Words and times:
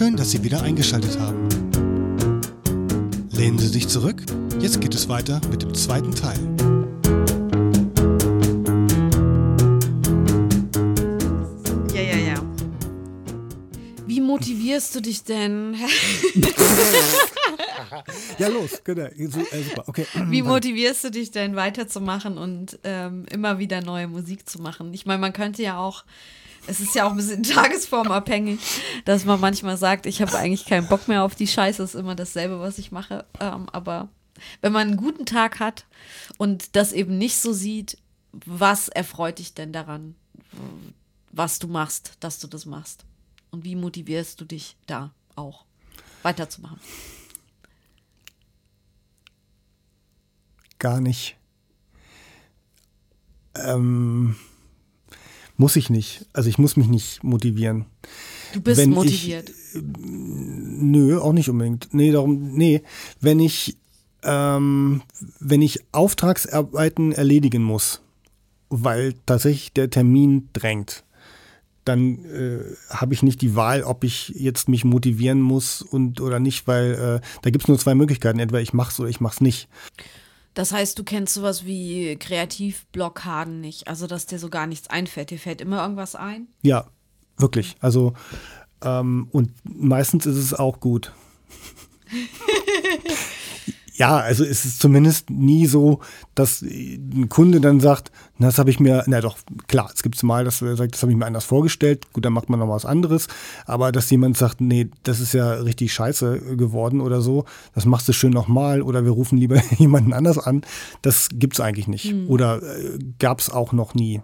Schön, 0.00 0.16
dass 0.16 0.30
Sie 0.30 0.42
wieder 0.42 0.62
eingeschaltet 0.62 1.18
haben. 1.20 1.46
Lehnen 3.32 3.58
Sie 3.58 3.68
sich 3.68 3.86
zurück. 3.86 4.22
Jetzt 4.58 4.80
geht 4.80 4.94
es 4.94 5.10
weiter 5.10 5.42
mit 5.50 5.60
dem 5.60 5.74
zweiten 5.74 6.14
Teil. 6.14 6.38
Ja, 11.94 12.00
ja, 12.00 12.16
ja. 12.16 12.42
Wie 14.06 14.22
motivierst 14.22 14.94
du 14.94 15.02
dich 15.02 15.22
denn? 15.22 15.76
Ja, 18.38 18.48
los, 18.48 18.82
genau. 18.84 19.08
Super. 19.18 19.84
Okay. 19.86 20.06
Wie 20.28 20.40
motivierst 20.40 21.04
du 21.04 21.10
dich 21.10 21.30
denn 21.30 21.56
weiterzumachen 21.56 22.38
und 22.38 22.78
ähm, 22.84 23.26
immer 23.30 23.58
wieder 23.58 23.82
neue 23.82 24.08
Musik 24.08 24.48
zu 24.48 24.62
machen? 24.62 24.94
Ich 24.94 25.04
meine, 25.04 25.20
man 25.20 25.34
könnte 25.34 25.62
ja 25.62 25.78
auch, 25.78 26.04
es 26.66 26.80
ist 26.80 26.94
ja 26.94 27.06
auch 27.06 27.10
ein 27.10 27.16
bisschen 27.16 27.42
tagesformabhängig, 27.44 28.60
dass 29.04 29.24
man 29.24 29.40
manchmal 29.40 29.76
sagt, 29.76 30.06
ich 30.06 30.22
habe 30.22 30.36
eigentlich 30.38 30.66
keinen 30.66 30.88
Bock 30.88 31.08
mehr 31.08 31.24
auf 31.24 31.34
die 31.34 31.46
Scheiße, 31.46 31.82
ist 31.82 31.94
immer 31.94 32.14
dasselbe, 32.14 32.60
was 32.60 32.78
ich 32.78 32.92
mache. 32.92 33.24
Ähm, 33.40 33.68
aber 33.72 34.08
wenn 34.60 34.72
man 34.72 34.88
einen 34.88 34.96
guten 34.96 35.26
Tag 35.26 35.60
hat 35.60 35.86
und 36.38 36.76
das 36.76 36.92
eben 36.92 37.18
nicht 37.18 37.38
so 37.38 37.52
sieht, 37.52 37.98
was 38.32 38.88
erfreut 38.88 39.38
dich 39.38 39.54
denn 39.54 39.72
daran, 39.72 40.14
was 41.32 41.58
du 41.58 41.68
machst, 41.68 42.12
dass 42.20 42.38
du 42.38 42.46
das 42.46 42.66
machst? 42.66 43.04
Und 43.50 43.64
wie 43.64 43.76
motivierst 43.76 44.40
du 44.40 44.44
dich 44.44 44.76
da 44.86 45.12
auch 45.34 45.64
weiterzumachen? 46.22 46.78
Gar 50.78 51.00
nicht. 51.00 51.36
Ähm, 53.54 54.36
muss 55.60 55.76
ich 55.76 55.90
nicht. 55.90 56.26
Also 56.32 56.48
ich 56.48 56.58
muss 56.58 56.78
mich 56.78 56.88
nicht 56.88 57.22
motivieren. 57.22 57.84
Du 58.54 58.62
bist 58.62 58.80
Wenn 58.80 58.90
motiviert. 58.90 59.50
Ich, 59.50 59.82
nö, 60.00 61.20
auch 61.20 61.34
nicht 61.34 61.50
unbedingt. 61.50 61.92
Nee, 61.92 62.10
darum, 62.12 62.54
nee. 62.54 62.82
Wenn 63.20 63.38
ich, 63.40 63.76
ähm, 64.22 65.02
wenn 65.38 65.60
ich 65.60 65.80
Auftragsarbeiten 65.92 67.12
erledigen 67.12 67.62
muss, 67.62 68.00
weil 68.70 69.14
tatsächlich 69.26 69.74
der 69.74 69.90
Termin 69.90 70.48
drängt, 70.54 71.04
dann 71.84 72.24
äh, 72.24 72.60
habe 72.88 73.12
ich 73.12 73.22
nicht 73.22 73.42
die 73.42 73.54
Wahl, 73.54 73.82
ob 73.82 74.02
ich 74.02 74.30
jetzt 74.30 74.66
mich 74.66 74.84
motivieren 74.86 75.42
muss 75.42 75.82
und 75.82 76.22
oder 76.22 76.40
nicht, 76.40 76.66
weil 76.66 77.20
äh, 77.22 77.26
da 77.42 77.50
gibt 77.50 77.64
es 77.64 77.68
nur 77.68 77.78
zwei 77.78 77.94
Möglichkeiten. 77.94 78.38
Entweder 78.38 78.62
ich 78.62 78.72
mach's 78.72 78.98
oder 78.98 79.10
ich 79.10 79.20
mach's 79.20 79.42
nicht. 79.42 79.68
Das 80.54 80.72
heißt, 80.72 80.98
du 80.98 81.04
kennst 81.04 81.34
sowas 81.34 81.64
wie 81.64 82.16
Kreativblockaden 82.16 83.60
nicht, 83.60 83.88
also 83.88 84.06
dass 84.06 84.26
dir 84.26 84.38
so 84.38 84.48
gar 84.48 84.66
nichts 84.66 84.88
einfällt. 84.88 85.30
Dir 85.30 85.38
fällt 85.38 85.60
immer 85.60 85.82
irgendwas 85.82 86.14
ein? 86.14 86.48
Ja, 86.62 86.86
wirklich. 87.36 87.76
Also 87.80 88.14
ähm, 88.82 89.28
und 89.30 89.52
meistens 89.64 90.26
ist 90.26 90.36
es 90.36 90.54
auch 90.54 90.80
gut. 90.80 91.12
ja, 94.00 94.16
also 94.16 94.44
es 94.44 94.64
ist 94.64 94.80
zumindest 94.80 95.28
nie 95.28 95.66
so, 95.66 96.00
dass 96.34 96.62
ein 96.62 97.28
Kunde 97.28 97.60
dann 97.60 97.80
sagt, 97.80 98.10
na, 98.38 98.46
das 98.46 98.58
habe 98.58 98.70
ich 98.70 98.80
mir, 98.80 99.04
na 99.06 99.20
doch, 99.20 99.36
klar, 99.68 99.90
es 99.94 100.02
gibt 100.02 100.20
mal, 100.22 100.42
dass 100.42 100.62
er 100.62 100.74
sagt, 100.74 100.94
das 100.94 101.02
habe 101.02 101.12
ich 101.12 101.18
mir 101.18 101.26
anders 101.26 101.44
vorgestellt, 101.44 102.10
gut, 102.14 102.24
dann 102.24 102.32
macht 102.32 102.48
man 102.48 102.60
noch 102.60 102.68
was 102.70 102.86
anderes, 102.86 103.28
aber 103.66 103.92
dass 103.92 104.08
jemand 104.08 104.38
sagt, 104.38 104.62
nee, 104.62 104.88
das 105.02 105.20
ist 105.20 105.34
ja 105.34 105.52
richtig 105.52 105.92
scheiße 105.92 106.56
geworden 106.56 107.02
oder 107.02 107.20
so, 107.20 107.44
das 107.74 107.84
machst 107.84 108.08
du 108.08 108.14
schön 108.14 108.32
nochmal 108.32 108.80
oder 108.80 109.04
wir 109.04 109.10
rufen 109.10 109.36
lieber 109.36 109.60
jemanden 109.76 110.14
anders 110.14 110.38
an, 110.38 110.62
das 111.02 111.28
gibt 111.34 111.52
es 111.54 111.60
eigentlich 111.60 111.86
nicht 111.86 112.00
Hm. 112.04 112.30
oder 112.30 112.62
äh, 112.62 112.98
gab 113.18 113.40
es 113.40 113.50
auch 113.50 113.72
noch 113.72 113.94
nie. 113.94 114.22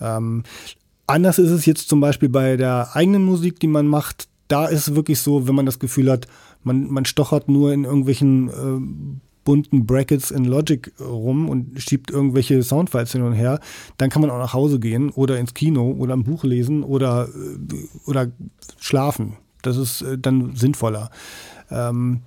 Ähm, 0.00 0.42
anders 1.06 1.38
ist 1.38 1.52
es 1.52 1.66
jetzt 1.66 1.88
zum 1.88 2.00
Beispiel 2.00 2.28
bei 2.28 2.56
der 2.56 2.96
eigenen 2.96 3.22
Musik, 3.22 3.60
die 3.60 3.68
man 3.68 3.86
macht, 3.86 4.26
da 4.48 4.66
ist 4.66 4.88
es 4.88 4.94
wirklich 4.96 5.20
so, 5.20 5.46
wenn 5.46 5.54
man 5.54 5.66
das 5.66 5.78
Gefühl 5.78 6.10
hat, 6.10 6.26
man, 6.68 6.90
man 6.90 7.04
stochert 7.04 7.48
nur 7.48 7.72
in 7.72 7.84
irgendwelchen 7.84 8.48
äh, 8.48 9.24
bunten 9.44 9.86
Brackets 9.86 10.30
in 10.30 10.44
Logic 10.44 10.92
rum 11.00 11.48
und 11.48 11.80
schiebt 11.80 12.10
irgendwelche 12.10 12.62
Soundfiles 12.62 13.12
hin 13.12 13.22
und 13.22 13.32
her, 13.32 13.60
dann 13.96 14.10
kann 14.10 14.20
man 14.20 14.30
auch 14.30 14.38
nach 14.38 14.52
Hause 14.52 14.78
gehen 14.78 15.08
oder 15.08 15.38
ins 15.38 15.54
Kino 15.54 15.90
oder 15.92 16.14
ein 16.14 16.24
Buch 16.24 16.44
lesen 16.44 16.84
oder, 16.84 17.28
äh, 17.28 18.08
oder 18.08 18.30
schlafen. 18.78 19.38
Das 19.62 19.78
ist 19.78 20.02
äh, 20.02 20.18
dann 20.18 20.54
sinnvoller. 20.54 21.10
Ähm, 21.70 22.20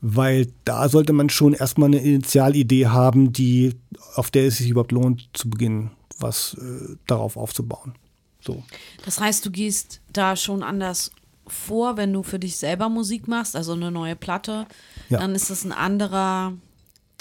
weil 0.00 0.52
da 0.64 0.88
sollte 0.88 1.12
man 1.12 1.30
schon 1.30 1.54
erstmal 1.54 1.86
eine 1.86 1.98
Initialidee 1.98 2.88
haben, 2.88 3.32
die, 3.32 3.76
auf 4.16 4.30
der 4.30 4.48
es 4.48 4.58
sich 4.58 4.68
überhaupt 4.68 4.92
lohnt, 4.92 5.30
zu 5.32 5.48
beginnen, 5.48 5.92
was 6.18 6.54
äh, 6.60 6.96
darauf 7.06 7.36
aufzubauen. 7.36 7.94
So. 8.40 8.64
Das 9.04 9.20
heißt, 9.20 9.46
du 9.46 9.50
gehst 9.50 10.00
da 10.12 10.36
schon 10.36 10.62
anders 10.62 11.12
vor, 11.46 11.96
wenn 11.96 12.12
du 12.12 12.22
für 12.22 12.38
dich 12.38 12.56
selber 12.56 12.88
Musik 12.88 13.28
machst, 13.28 13.54
also 13.56 13.72
eine 13.72 13.90
neue 13.90 14.16
Platte, 14.16 14.66
Ja. 15.08 15.18
dann 15.20 15.34
ist 15.34 15.50
das 15.50 15.64
ein 15.64 15.72
anderer 15.72 16.52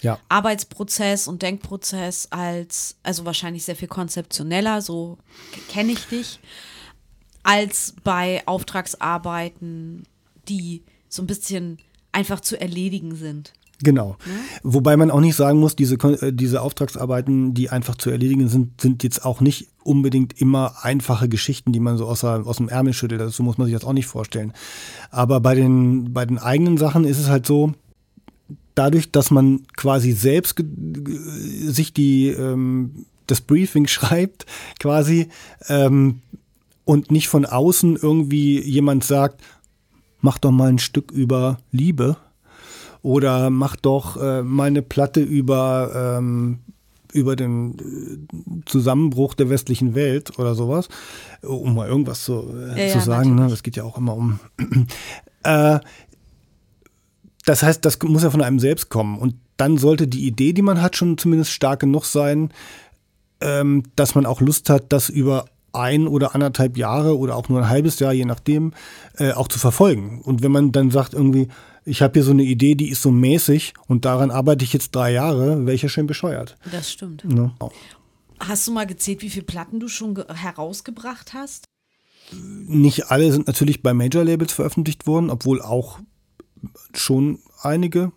Ja. 0.01 0.19
Arbeitsprozess 0.29 1.28
und 1.28 1.41
Denkprozess 1.41 2.28
als, 2.31 2.95
also 3.03 3.25
wahrscheinlich 3.25 3.63
sehr 3.66 3.75
viel 3.75 3.88
konzeptioneller, 3.88 4.81
so 4.81 5.17
kenne 5.69 5.94
ich 5.94 6.06
dich, 6.07 6.39
als 7.44 7.94
bei 8.03 8.41
Auftragsarbeiten, 8.45 10.03
die 10.47 10.84
so 11.09 11.22
ein 11.22 11.28
bisschen 11.28 11.79
einfach 12.11 12.40
zu 12.40 12.59
erledigen 12.59 13.16
sind. 13.16 13.53
Genau. 13.83 14.16
Wobei 14.63 14.95
man 14.97 15.11
auch 15.11 15.19
nicht 15.19 15.35
sagen 15.35 15.59
muss, 15.59 15.75
diese, 15.75 15.95
äh, 15.95 16.31
diese 16.33 16.61
Auftragsarbeiten, 16.61 17.53
die 17.53 17.69
einfach 17.69 17.95
zu 17.95 18.09
erledigen 18.09 18.47
sind, 18.47 18.79
sind 18.81 19.03
jetzt 19.03 19.25
auch 19.25 19.41
nicht 19.41 19.67
unbedingt 19.83 20.39
immer 20.39 20.83
einfache 20.83 21.27
Geschichten, 21.27 21.73
die 21.73 21.79
man 21.81 21.97
so 21.97 22.05
aus, 22.07 22.22
der, 22.22 22.47
aus 22.47 22.57
dem 22.57 22.69
Ärmel 22.69 22.93
schüttelt. 22.93 23.19
Also 23.22 23.31
so 23.33 23.43
muss 23.43 23.57
man 23.57 23.67
sich 23.67 23.75
das 23.75 23.83
auch 23.83 23.93
nicht 23.93 24.07
vorstellen. 24.07 24.53
Aber 25.11 25.39
bei 25.41 25.53
den, 25.55 26.13
bei 26.13 26.25
den 26.25 26.39
eigenen 26.39 26.77
Sachen 26.77 27.03
ist 27.03 27.19
es 27.19 27.27
halt 27.27 27.45
so, 27.45 27.73
dadurch, 28.75 29.11
dass 29.11 29.29
man 29.31 29.61
quasi 29.75 30.11
selbst 30.13 30.55
ge- 30.55 30.66
sich 31.67 31.93
die, 31.93 32.29
ähm, 32.29 33.05
das 33.27 33.41
Briefing 33.41 33.88
schreibt, 33.88 34.45
quasi, 34.79 35.27
ähm, 35.67 36.22
und 36.85 37.11
nicht 37.11 37.27
von 37.29 37.45
außen 37.45 37.95
irgendwie 37.95 38.59
jemand 38.61 39.03
sagt, 39.05 39.41
mach 40.22 40.38
doch 40.38 40.51
mal 40.51 40.69
ein 40.69 40.79
Stück 40.79 41.11
über 41.11 41.59
Liebe 41.72 42.17
oder 43.03 43.50
mach 43.50 43.75
doch 43.75 44.19
äh, 44.19 44.41
mal 44.41 44.68
eine 44.68 44.81
Platte 44.81 45.19
über, 45.22 46.18
ähm, 46.18 46.59
über 47.12 47.36
den 47.36 47.75
äh, 47.78 48.66
Zusammenbruch 48.66 49.36
der 49.36 49.50
westlichen 49.50 49.94
Welt 49.94 50.40
oder 50.40 50.56
sowas, 50.56 50.88
um 51.41 51.75
mal 51.75 51.88
irgendwas 51.88 52.24
zu, 52.24 52.46
äh, 52.75 52.88
Ja, 52.88 52.94
zu 52.94 53.02
sagen. 53.02 53.36
Ne? 53.36 53.50
Das 53.50 53.62
geht 53.62 53.75
ja 53.75 53.84
auch 53.84 53.97
immer 53.97 54.16
um. 54.16 54.40
äh, 55.44 55.80
das 57.46 57.62
heißt, 57.62 57.84
das 57.84 58.02
muss 58.02 58.24
ja 58.24 58.31
von 58.31 58.41
einem 58.41 58.59
selbst 58.59 58.90
kommen. 58.90 59.20
Und 59.20 59.35
dann 59.58 59.78
sollte 59.78 60.08
die 60.08 60.25
Idee, 60.25 60.53
die 60.53 60.62
man 60.62 60.81
hat, 60.81 60.96
schon 60.96 61.18
zumindest 61.18 61.52
stark 61.52 61.81
genug 61.81 62.06
sein, 62.06 62.52
ähm, 63.41 63.84
dass 63.97 64.16
man 64.16 64.25
auch 64.25 64.40
Lust 64.40 64.70
hat, 64.70 64.94
das 64.94 65.09
über 65.09 65.46
ein 65.74 66.08
oder 66.08 66.35
anderthalb 66.35 66.78
Jahre 66.78 67.18
oder 67.18 67.35
auch 67.35 67.50
nur 67.50 67.59
ein 67.59 67.70
halbes 67.70 68.00
Jahr, 68.00 68.14
je 68.14 68.24
nachdem, 68.25 68.72
äh, 69.18 69.34
auch 69.34 69.50
zu 69.50 69.59
verfolgen. 69.59 70.22
Und 70.22 70.41
wenn 70.41 70.53
man 70.53 70.72
dann 70.72 70.90
sagt 70.90 71.14
irgendwie, 71.14 71.50
ich 71.85 72.01
habe 72.01 72.13
hier 72.13 72.23
so 72.23 72.31
eine 72.31 72.44
Idee, 72.44 72.75
die 72.75 72.89
ist 72.89 73.01
so 73.01 73.11
mäßig 73.11 73.73
und 73.88 74.05
daran 74.05 74.31
arbeite 74.31 74.63
ich 74.63 74.73
jetzt 74.73 74.94
drei 74.95 75.11
Jahre, 75.11 75.66
wäre 75.66 75.75
ich 75.75 75.81
ja 75.81 75.89
schön 75.89 76.07
bescheuert. 76.07 76.57
Das 76.71 76.91
stimmt. 76.91 77.23
Ne? 77.25 77.51
Hast 78.39 78.67
du 78.67 78.71
mal 78.71 78.85
gezählt, 78.88 79.21
wie 79.21 79.29
viele 79.29 79.45
Platten 79.45 79.79
du 79.79 79.88
schon 79.88 80.16
ge- 80.16 80.25
herausgebracht 80.33 81.33
hast? 81.33 81.66
Nicht 82.31 83.11
alle 83.11 83.31
sind 83.31 83.47
natürlich 83.47 83.81
bei 83.83 83.93
Major-Labels 83.93 84.53
veröffentlicht 84.53 85.07
worden, 85.07 85.29
obwohl 85.29 85.61
auch 85.61 85.99
schon 86.93 87.39
einige. 87.61 88.11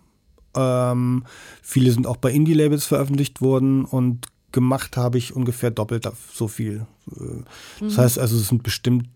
Ähm, 0.55 1.25
viele 1.61 1.91
sind 1.91 2.07
auch 2.07 2.17
bei 2.17 2.31
Indie-Labels 2.31 2.85
veröffentlicht 2.85 3.41
worden 3.41 3.85
und 3.85 4.27
gemacht 4.53 4.97
habe 4.97 5.17
ich 5.17 5.35
ungefähr 5.35 5.71
doppelt 5.71 6.09
so 6.33 6.47
viel. 6.47 6.87
Äh, 7.11 7.43
Das 7.81 7.97
heißt 7.97 8.17
also, 8.19 8.37
es 8.37 8.47
sind 8.47 8.63
bestimmt 8.63 9.07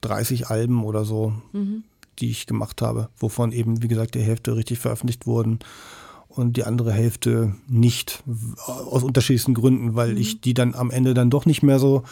30 0.00 0.48
Alben 0.48 0.82
oder 0.82 1.04
so, 1.04 1.34
die 2.22 2.30
ich 2.30 2.46
gemacht 2.46 2.80
habe, 2.80 3.08
wovon 3.18 3.52
eben, 3.52 3.82
wie 3.82 3.88
gesagt, 3.88 4.14
die 4.14 4.20
Hälfte 4.20 4.56
richtig 4.56 4.78
veröffentlicht 4.78 5.26
wurden 5.26 5.58
und 6.28 6.56
die 6.56 6.64
andere 6.64 6.92
Hälfte 6.92 7.54
nicht, 7.68 8.22
aus 8.56 9.02
unterschiedlichsten 9.02 9.54
Gründen, 9.54 9.94
weil 9.94 10.16
ich 10.16 10.40
die 10.40 10.54
dann 10.54 10.74
am 10.74 10.90
Ende 10.90 11.14
dann 11.14 11.30
doch 11.30 11.44
nicht 11.44 11.62
mehr 11.62 11.78
so 11.78 12.04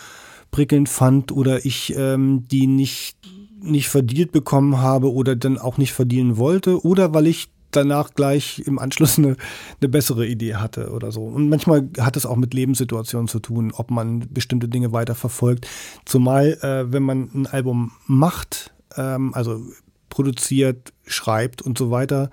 prickelnd 0.51 0.89
fand 0.89 1.33
oder 1.33 1.65
ich 1.65 1.95
ähm, 1.97 2.47
die 2.51 2.67
nicht, 2.67 3.17
nicht 3.63 3.89
verdient 3.89 4.33
bekommen 4.33 4.79
habe 4.79 5.13
oder 5.13 5.37
dann 5.37 5.59
auch 5.59 5.79
nicht 5.79 5.93
verdienen 5.93 6.37
wollte 6.37 6.85
oder 6.85 7.15
weil 7.15 7.27
ich 7.27 7.49
danach 7.71 8.15
gleich 8.15 8.63
im 8.67 8.79
Anschluss 8.79 9.17
eine, 9.19 9.37
eine 9.81 9.89
bessere 9.89 10.27
Idee 10.27 10.57
hatte 10.57 10.91
oder 10.91 11.13
so. 11.13 11.23
Und 11.23 11.49
manchmal 11.49 11.89
hat 12.01 12.17
es 12.17 12.27
auch 12.27 12.37
mit 12.37 12.53
Lebenssituationen 12.53 13.29
zu 13.29 13.39
tun, 13.39 13.73
ob 13.75 13.91
man 13.93 14.27
bestimmte 14.31 14.69
Dinge 14.69 14.93
weiter 14.93 15.15
verfolgt. 15.15 15.69
Zumal, 16.05 16.59
äh, 16.63 16.93
wenn 16.93 17.05
man 17.05 17.31
ein 17.33 17.47
Album 17.47 17.93
macht, 18.07 18.73
ähm, 18.97 19.33
also 19.35 19.63
produziert, 20.11 20.93
schreibt 21.07 21.63
und 21.63 21.79
so 21.79 21.91
weiter 21.91 22.31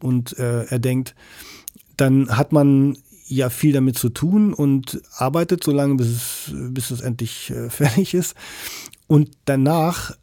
und 0.00 0.38
äh, 0.38 0.64
er 0.64 0.78
denkt, 0.78 1.14
dann 1.96 2.36
hat 2.36 2.52
man 2.52 2.98
ja 3.26 3.48
viel 3.48 3.72
damit 3.72 3.96
zu 3.96 4.10
tun 4.10 4.52
und 4.52 5.00
arbeitet 5.16 5.64
so 5.64 5.72
lange, 5.72 5.94
bis 5.94 6.08
es, 6.08 6.52
bis 6.52 6.90
es 6.90 7.00
endlich 7.00 7.50
äh, 7.50 7.70
fertig 7.70 8.12
ist. 8.14 8.34
Und 9.06 9.30
danach 9.46 10.14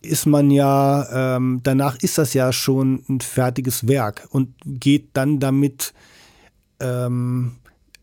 ist 0.00 0.26
man 0.26 0.50
ja, 0.50 1.36
ähm, 1.36 1.60
danach 1.62 1.96
ist 1.96 2.18
das 2.18 2.32
ja 2.32 2.52
schon 2.52 3.04
ein 3.08 3.20
fertiges 3.20 3.88
Werk 3.88 4.26
und 4.30 4.54
geht 4.64 5.10
dann 5.14 5.40
damit 5.40 5.92
ähm, 6.80 7.56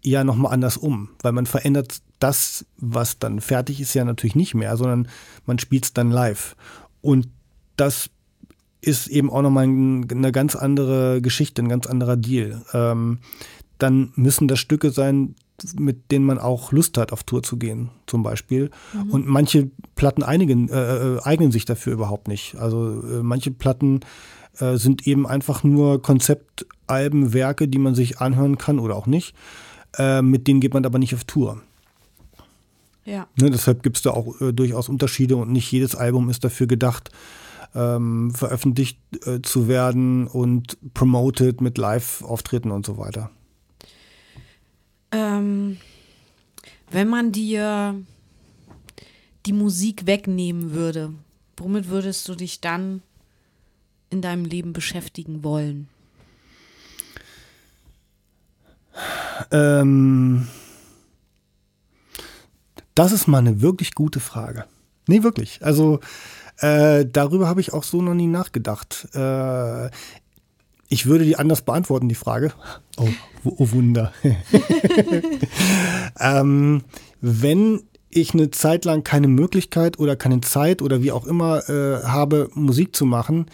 ja 0.04 0.24
nochmal 0.24 0.54
anders 0.54 0.78
um, 0.78 1.10
weil 1.22 1.32
man 1.32 1.46
verändert 1.46 2.02
das, 2.20 2.66
was 2.78 3.20
dann 3.20 3.42
fertig 3.42 3.82
ist, 3.82 3.94
ja 3.94 4.06
natürlich 4.06 4.36
nicht 4.36 4.54
mehr, 4.54 4.78
sondern 4.78 5.08
man 5.46 5.60
spielt 5.60 5.86
es 5.86 5.94
dann 5.94 6.12
live. 6.12 6.56
Und 7.02 7.28
das 7.76 8.10
ist 8.84 9.08
eben 9.08 9.30
auch 9.30 9.42
nochmal 9.42 9.64
eine 9.64 10.32
ganz 10.32 10.56
andere 10.56 11.22
Geschichte, 11.22 11.62
ein 11.62 11.70
ganz 11.70 11.88
anderer 11.88 12.18
Deal. 12.18 12.64
Ähm, 12.74 13.20
dann 13.78 14.12
müssen 14.16 14.48
das 14.48 14.60
Stücke 14.60 14.92
sein, 14.92 15.36
mit 15.78 16.12
denen 16.12 16.26
man 16.26 16.38
auch 16.38 16.72
Lust 16.72 16.98
hat, 16.98 17.12
auf 17.12 17.24
Tour 17.24 17.44
zu 17.44 17.58
gehen, 17.58 17.90
zum 18.08 18.24
Beispiel. 18.24 18.72
Mhm. 18.94 19.12
Und 19.12 19.28
manche 19.28 19.70
Platten 19.96 20.24
einigen, 20.24 20.70
äh, 20.70 21.16
äh, 21.16 21.22
eignen 21.24 21.52
sich 21.52 21.66
dafür 21.66 21.94
überhaupt 21.94 22.28
nicht. 22.28 22.56
Also 22.56 23.02
äh, 23.02 23.24
manche 23.24 23.52
Platten 23.52 24.02
äh, 24.60 24.78
sind 24.78 25.08
eben 25.08 25.26
einfach 25.28 25.64
nur 25.64 26.02
Konzeptalben, 26.02 27.34
Werke, 27.34 27.68
die 27.68 27.80
man 27.80 27.96
sich 27.96 28.20
anhören 28.20 28.58
kann 28.58 28.80
oder 28.80 28.96
auch 28.96 29.08
nicht. 29.08 29.36
Äh, 29.98 30.22
mit 30.22 30.48
denen 30.48 30.60
geht 30.60 30.74
man 30.74 30.86
aber 30.86 31.00
nicht 31.00 31.14
auf 31.16 31.24
Tour. 31.24 31.62
Ja. 33.06 33.28
Ne, 33.36 33.50
deshalb 33.50 33.84
gibt 33.84 33.98
es 33.98 34.04
da 34.04 34.12
auch 34.12 34.40
äh, 34.42 34.54
durchaus 34.54 34.90
Unterschiede 34.90 35.36
und 35.36 35.52
nicht 35.52 35.72
jedes 35.72 35.96
Album 35.96 36.30
ist 36.30 36.44
dafür 36.44 36.68
gedacht, 36.68 37.12
ähm, 37.76 38.32
veröffentlicht 38.34 39.00
zu 39.44 39.68
werden 39.68 40.28
und 40.28 40.78
promoted 40.94 41.62
mit 41.62 41.78
Live-Auftritten 41.78 42.72
und 42.72 42.86
so 42.86 42.98
weiter. 42.98 43.32
Ähm, 45.12 45.78
wenn 46.92 47.08
man 47.08 47.32
dir 47.32 47.96
die 49.46 49.54
Musik 49.54 50.06
wegnehmen 50.06 50.74
würde, 50.74 51.14
womit 51.58 51.90
würdest 51.90 52.28
du 52.28 52.36
dich 52.36 52.62
dann 52.62 53.02
in 54.10 54.22
deinem 54.22 54.46
Leben 54.46 54.74
beschäftigen 54.74 55.44
wollen? 55.44 55.88
Ähm, 59.52 60.48
das 62.96 63.12
ist 63.12 63.28
mal 63.28 63.40
eine 63.40 63.62
wirklich 63.62 63.96
gute 63.96 64.20
Frage. 64.20 64.66
Nee, 65.08 65.24
wirklich. 65.24 65.64
Also 65.64 66.00
äh, 66.58 67.06
darüber 67.06 67.48
habe 67.48 67.62
ich 67.62 67.74
auch 67.74 67.84
so 67.84 68.02
noch 68.02 68.14
nie 68.14 68.28
nachgedacht. 68.28 69.08
Äh, 69.14 69.90
ich 70.90 71.06
würde 71.08 71.26
die 71.26 71.38
anders 71.38 71.62
beantworten, 71.62 72.08
die 72.08 72.16
Frage. 72.16 72.54
Oh, 72.98 73.08
oh 73.44 73.72
Wunder. 73.72 74.14
ähm, 76.20 76.84
wenn 77.22 77.82
ich 78.10 78.34
eine 78.34 78.52
Zeit 78.52 78.86
lang 78.86 79.04
keine 79.04 79.28
Möglichkeit 79.28 79.98
oder 79.98 80.16
keine 80.16 80.42
Zeit 80.42 80.82
oder 80.82 81.02
wie 81.02 81.12
auch 81.12 81.26
immer 81.26 81.68
äh, 81.68 82.04
habe, 82.04 82.50
Musik 82.54 82.96
zu 82.96 83.06
machen, 83.06 83.48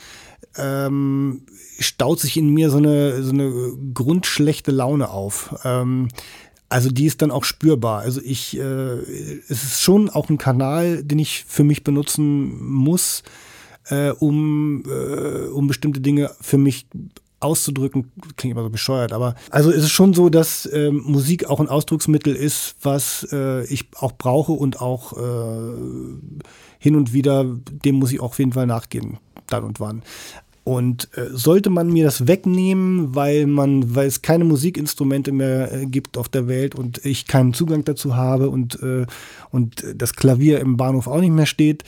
ähm, 0.58 1.46
staut 1.80 2.20
sich 2.20 2.36
in 2.36 2.50
mir 2.50 2.70
so 2.70 2.78
eine, 2.78 3.24
so 3.24 3.32
eine 3.32 3.72
grundschlechte 3.94 4.72
Laune 4.72 5.10
auf. 5.10 5.56
Ähm, 5.64 6.10
also 6.70 6.90
die 6.90 7.06
ist 7.06 7.22
dann 7.22 7.32
auch 7.32 7.44
spürbar. 7.44 8.02
Also 8.02 8.22
ich, 8.24 8.58
äh, 8.58 8.62
es 8.62 9.64
ist 9.64 9.82
schon 9.82 10.10
auch 10.10 10.30
ein 10.30 10.38
Kanal, 10.38 11.04
den 11.04 11.20
ich 11.20 11.44
für 11.48 11.64
mich 11.64 11.84
benutzen 11.84 12.64
muss, 12.64 13.24
äh, 13.90 14.12
um, 14.12 14.84
äh, 14.88 15.48
um 15.48 15.68
bestimmte 15.68 16.00
Dinge 16.00 16.32
für 16.40 16.58
mich 16.58 16.88
auszudrücken, 17.40 18.12
klingt 18.36 18.52
immer 18.52 18.64
so 18.64 18.70
bescheuert, 18.70 19.14
aber 19.14 19.36
also 19.50 19.72
es 19.72 19.86
ist 19.86 19.92
schon 19.92 20.14
so, 20.14 20.30
dass 20.30 20.70
ähm, 20.74 21.04
Musik 21.06 21.50
auch 21.50 21.62
ein 21.62 21.70
Ausdrucksmittel 21.70 22.36
ist, 22.36 22.76
was 22.82 23.28
äh, 23.32 23.64
ich 23.66 23.88
auch 23.96 24.12
brauche 24.12 24.52
und 24.52 24.82
auch 24.82 25.14
äh, 25.14 25.76
hin 26.80 26.96
und 26.96 27.14
wieder, 27.14 27.46
dem 27.46 27.96
muss 27.96 28.12
ich 28.12 28.20
auch 28.20 28.26
auf 28.26 28.40
jeden 28.40 28.52
Fall 28.52 28.68
nachgehen, 28.68 29.20
dann 29.48 29.64
und 29.64 29.80
wann. 29.80 30.04
Und 30.64 31.10
äh, 31.18 31.30
sollte 31.32 31.70
man 31.70 31.92
mir 31.92 32.04
das 32.04 32.28
wegnehmen, 32.28 33.16
weil 33.16 33.48
man, 33.48 33.96
weil 33.96 34.08
es 34.08 34.22
keine 34.22 34.44
Musikinstrumente 34.44 35.32
mehr 35.32 35.72
äh, 35.74 35.86
gibt 35.86 36.18
auf 36.18 36.30
der 36.30 36.48
Welt 36.48 36.76
und 36.76 37.04
ich 37.06 37.26
keinen 37.26 37.54
Zugang 37.54 37.84
dazu 37.86 38.16
habe 38.16 38.50
und, 38.50 38.82
äh, 38.84 39.06
und 39.52 39.84
das 39.96 40.14
Klavier 40.14 40.60
im 40.60 40.78
Bahnhof 40.78 41.08
auch 41.08 41.22
nicht 41.22 41.32
mehr 41.32 41.46
steht, 41.46 41.84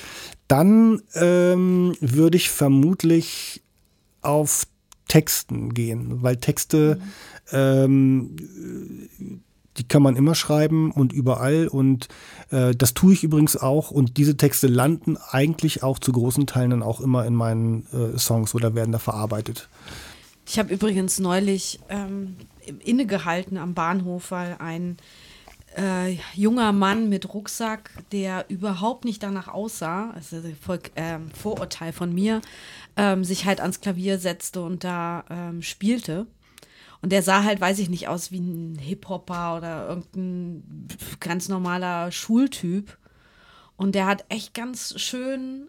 dann 0.47 1.01
ähm, 1.15 1.95
würde 1.99 2.37
ich 2.37 2.49
vermutlich 2.49 3.61
auf 4.21 4.65
Texten 5.07 5.73
gehen, 5.73 6.23
weil 6.23 6.37
Texte, 6.37 6.99
mhm. 7.51 7.57
ähm, 7.57 8.35
die 9.77 9.87
kann 9.87 10.03
man 10.03 10.15
immer 10.15 10.35
schreiben 10.35 10.91
und 10.91 11.13
überall 11.13 11.67
und 11.67 12.07
äh, 12.49 12.75
das 12.75 12.93
tue 12.93 13.13
ich 13.13 13.23
übrigens 13.23 13.55
auch 13.55 13.91
und 13.91 14.17
diese 14.17 14.35
Texte 14.35 14.67
landen 14.67 15.17
eigentlich 15.29 15.83
auch 15.83 15.99
zu 15.99 16.11
großen 16.11 16.45
Teilen 16.45 16.71
dann 16.71 16.83
auch 16.83 16.99
immer 16.99 17.25
in 17.25 17.35
meinen 17.35 17.87
äh, 17.93 18.17
Songs 18.17 18.53
oder 18.53 18.75
werden 18.75 18.91
da 18.91 18.99
verarbeitet. 18.99 19.69
Ich 20.47 20.59
habe 20.59 20.73
übrigens 20.73 21.19
neulich 21.19 21.79
ähm, 21.89 22.35
innegehalten 22.83 23.57
am 23.57 23.73
Bahnhof, 23.73 24.31
weil 24.31 24.57
ein 24.59 24.97
äh, 25.77 26.17
junger 26.33 26.73
Mann 26.73 27.09
mit 27.09 27.33
Rucksack, 27.33 27.91
der 28.11 28.45
überhaupt 28.49 29.05
nicht 29.05 29.23
danach 29.23 29.47
aussah, 29.47 30.11
also 30.11 30.41
voll 30.59 30.79
äh, 30.95 31.19
Vorurteil 31.33 31.93
von 31.93 32.13
mir, 32.13 32.41
ähm, 32.97 33.23
sich 33.23 33.45
halt 33.45 33.61
ans 33.61 33.79
Klavier 33.79 34.19
setzte 34.19 34.61
und 34.61 34.83
da 34.83 35.23
ähm, 35.29 35.61
spielte. 35.61 36.27
Und 37.01 37.11
der 37.11 37.23
sah 37.23 37.43
halt, 37.43 37.59
weiß 37.59 37.79
ich 37.79 37.89
nicht, 37.89 38.07
aus 38.07 38.31
wie 38.31 38.39
ein 38.39 38.77
Hip-Hopper 38.77 39.57
oder 39.57 39.87
irgendein 39.87 40.87
ganz 41.19 41.49
normaler 41.49 42.11
Schultyp. 42.11 42.97
Und 43.75 43.95
der 43.95 44.05
hat 44.05 44.25
echt 44.29 44.53
ganz 44.53 44.99
schön, 44.99 45.67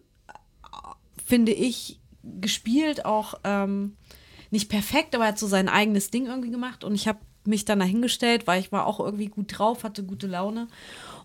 finde 1.24 1.52
ich, 1.52 2.00
gespielt, 2.22 3.06
auch 3.06 3.34
ähm, 3.44 3.96
nicht 4.50 4.68
perfekt, 4.68 5.14
aber 5.14 5.24
er 5.24 5.28
hat 5.28 5.38
so 5.38 5.46
sein 5.46 5.68
eigenes 5.68 6.10
Ding 6.10 6.26
irgendwie 6.26 6.50
gemacht. 6.50 6.84
Und 6.84 6.94
ich 6.94 7.08
habe 7.08 7.20
mich 7.44 7.64
dann 7.64 7.80
dahingestellt, 7.80 8.46
weil 8.46 8.60
ich 8.60 8.70
war 8.70 8.86
auch 8.86 9.00
irgendwie 9.00 9.26
gut 9.26 9.58
drauf, 9.58 9.84
hatte 9.84 10.04
gute 10.04 10.26
Laune 10.26 10.68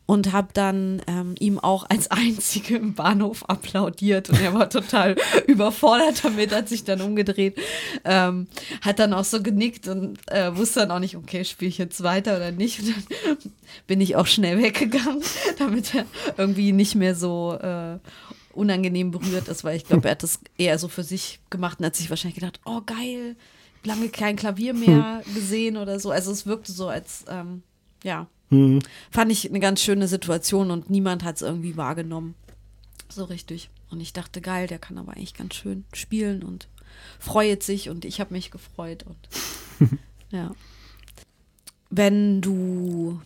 und 0.07 0.31
habe 0.31 0.47
dann 0.53 1.01
ähm, 1.05 1.35
ihm 1.37 1.59
auch 1.59 1.87
als 1.87 2.09
Einzige 2.11 2.77
im 2.77 2.95
Bahnhof 2.95 3.47
applaudiert 3.47 4.29
und 4.31 4.41
er 4.41 4.55
war 4.55 4.69
total 4.71 5.15
überfordert 5.47 6.23
damit, 6.23 6.51
hat 6.51 6.67
sich 6.67 6.83
dann 6.83 7.01
umgedreht, 7.01 7.59
ähm, 8.03 8.47
hat 8.81 8.97
dann 8.97 9.13
auch 9.13 9.25
so 9.25 9.43
genickt 9.43 9.87
und 9.87 10.17
äh, 10.31 10.55
wusste 10.55 10.79
dann 10.79 10.91
auch 10.91 10.99
nicht, 10.99 11.15
okay, 11.15 11.45
spiele 11.45 11.69
ich 11.69 11.77
jetzt 11.77 12.01
weiter 12.01 12.37
oder 12.37 12.51
nicht. 12.51 12.79
Und 12.79 12.89
dann 12.89 13.37
bin 13.85 14.01
ich 14.01 14.15
auch 14.15 14.25
schnell 14.25 14.57
weggegangen, 14.63 15.21
damit 15.59 15.93
er 15.93 16.05
irgendwie 16.37 16.71
nicht 16.71 16.95
mehr 16.95 17.13
so 17.13 17.57
äh, 17.61 17.99
unangenehm 18.53 19.11
berührt 19.11 19.49
ist, 19.49 19.63
weil 19.63 19.75
ich 19.75 19.85
glaube, 19.85 20.07
er 20.07 20.11
hat 20.11 20.23
das 20.23 20.39
eher 20.57 20.79
so 20.79 20.87
für 20.87 21.03
sich 21.03 21.39
gemacht 21.49 21.79
und 21.79 21.85
hat 21.85 21.95
sich 21.95 22.09
wahrscheinlich 22.09 22.39
gedacht, 22.39 22.61
oh 22.65 22.81
geil, 22.85 23.35
lange 23.83 24.07
kein 24.07 24.37
Klavier 24.37 24.73
mehr 24.73 25.21
hm. 25.25 25.33
gesehen 25.35 25.77
oder 25.77 25.99
so. 25.99 26.11
Also 26.11 26.31
es 26.31 26.45
wirkte 26.45 26.71
so, 26.71 26.87
als 26.87 27.25
ähm, 27.29 27.61
ja, 28.03 28.27
mhm. 28.49 28.79
fand 29.11 29.31
ich 29.31 29.49
eine 29.49 29.59
ganz 29.59 29.81
schöne 29.81 30.07
Situation 30.07 30.71
und 30.71 30.89
niemand 30.89 31.23
hat 31.23 31.37
es 31.37 31.41
irgendwie 31.41 31.77
wahrgenommen. 31.77 32.35
So 33.09 33.23
richtig. 33.23 33.69
Und 33.89 34.01
ich 34.01 34.13
dachte, 34.13 34.41
geil, 34.41 34.67
der 34.67 34.79
kann 34.79 34.97
aber 34.97 35.13
eigentlich 35.13 35.33
ganz 35.33 35.55
schön 35.55 35.85
spielen 35.93 36.43
und 36.43 36.67
freut 37.19 37.63
sich 37.63 37.89
und 37.89 38.05
ich 38.05 38.19
habe 38.19 38.33
mich 38.33 38.51
gefreut 38.51 39.03
und 39.03 39.17
ja. 40.31 40.53
Wenn 41.89 42.41
du 42.41 43.21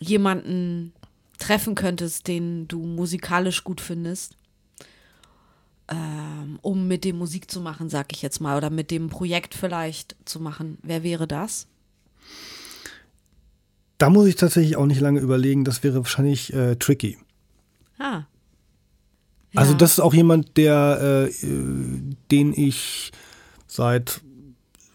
jemanden 0.00 0.92
treffen 1.38 1.74
könntest, 1.74 2.26
den 2.26 2.66
du 2.66 2.84
musikalisch 2.84 3.62
gut 3.62 3.80
findest, 3.80 4.36
ähm, 5.88 6.58
um 6.62 6.88
mit 6.88 7.04
dem 7.04 7.18
Musik 7.18 7.50
zu 7.50 7.60
machen, 7.60 7.88
sag 7.88 8.12
ich 8.12 8.22
jetzt 8.22 8.40
mal, 8.40 8.56
oder 8.56 8.70
mit 8.70 8.90
dem 8.90 9.08
Projekt 9.08 9.54
vielleicht 9.54 10.16
zu 10.24 10.40
machen. 10.40 10.78
Wer 10.82 11.02
wäre 11.02 11.26
das? 11.26 11.68
Da 13.98 14.10
muss 14.10 14.26
ich 14.26 14.36
tatsächlich 14.36 14.76
auch 14.76 14.86
nicht 14.86 15.00
lange 15.00 15.20
überlegen. 15.20 15.64
Das 15.64 15.82
wäre 15.82 15.96
wahrscheinlich 15.96 16.52
äh, 16.52 16.76
tricky. 16.76 17.18
Ah. 17.98 18.22
Ja. 19.52 19.60
Also 19.60 19.74
das 19.74 19.92
ist 19.92 20.00
auch 20.00 20.14
jemand, 20.14 20.56
der, 20.56 21.28
äh, 21.30 21.46
den 22.30 22.52
ich 22.54 23.12
seit 23.66 24.20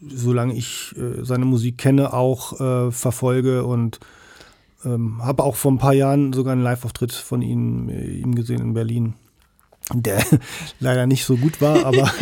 solange 0.07 0.55
ich 0.55 0.95
äh, 0.97 1.23
seine 1.23 1.45
Musik 1.45 1.77
kenne, 1.77 2.13
auch 2.13 2.59
äh, 2.59 2.91
verfolge 2.91 3.65
und 3.65 3.99
ähm, 4.83 5.23
habe 5.23 5.43
auch 5.43 5.55
vor 5.55 5.71
ein 5.71 5.77
paar 5.77 5.93
Jahren 5.93 6.33
sogar 6.33 6.53
einen 6.53 6.63
Live-Auftritt 6.63 7.11
von 7.11 7.43
ihm, 7.43 7.89
äh, 7.89 8.03
ihm 8.03 8.33
gesehen 8.33 8.61
in 8.61 8.73
Berlin 8.73 9.13
der 9.93 10.23
leider 10.79 11.05
nicht 11.05 11.25
so 11.25 11.35
gut 11.37 11.61
war, 11.61 11.85
aber. 11.85 12.11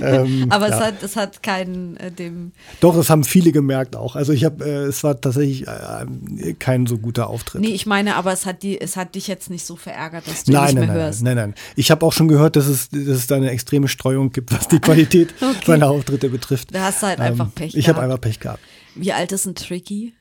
ähm, 0.00 0.46
aber 0.50 0.68
ja. 0.68 0.76
es, 0.76 0.84
hat, 0.84 1.02
es 1.02 1.16
hat 1.16 1.42
keinen 1.42 1.96
äh, 1.96 2.10
dem. 2.10 2.52
Doch, 2.80 2.96
es 2.96 3.10
haben 3.10 3.24
viele 3.24 3.52
gemerkt 3.52 3.96
auch. 3.96 4.16
Also 4.16 4.32
ich 4.32 4.44
habe, 4.44 4.64
äh, 4.64 4.84
es 4.84 5.04
war 5.04 5.20
tatsächlich 5.20 5.66
äh, 5.66 6.54
kein 6.58 6.86
so 6.86 6.98
guter 6.98 7.28
Auftritt. 7.28 7.60
Nee, 7.60 7.68
ich 7.68 7.86
meine, 7.86 8.16
aber 8.16 8.32
es 8.32 8.46
hat, 8.46 8.62
die, 8.62 8.80
es 8.80 8.96
hat 8.96 9.14
dich 9.14 9.28
jetzt 9.28 9.50
nicht 9.50 9.64
so 9.64 9.76
verärgert, 9.76 10.26
dass 10.26 10.44
du 10.44 10.52
nein, 10.52 10.64
nicht 10.64 10.74
nein, 10.74 10.86
mehr 10.86 10.94
nein, 10.94 11.04
hörst. 11.04 11.22
Nein, 11.22 11.36
nein, 11.36 11.50
nein. 11.50 11.62
Ich 11.76 11.90
habe 11.90 12.04
auch 12.04 12.12
schon 12.12 12.28
gehört, 12.28 12.56
dass 12.56 12.66
es, 12.66 12.90
dass 12.90 13.00
es 13.00 13.26
da 13.26 13.36
eine 13.36 13.50
extreme 13.50 13.88
Streuung 13.88 14.32
gibt, 14.32 14.52
was 14.52 14.68
die 14.68 14.78
Qualität 14.80 15.34
okay. 15.40 15.56
seiner 15.66 15.88
Auftritte 15.88 16.28
betrifft. 16.28 16.74
Da 16.74 16.84
hast 16.84 17.02
du 17.02 17.06
halt 17.06 17.18
ähm, 17.18 17.26
einfach 17.26 17.54
Pech 17.54 17.74
Ich 17.74 17.88
habe 17.88 18.00
einfach 18.00 18.20
Pech 18.20 18.40
gehabt. 18.40 18.60
Wie 18.94 19.12
alt 19.12 19.30
ist 19.32 19.46
ein 19.46 19.54
Tricky? 19.54 20.14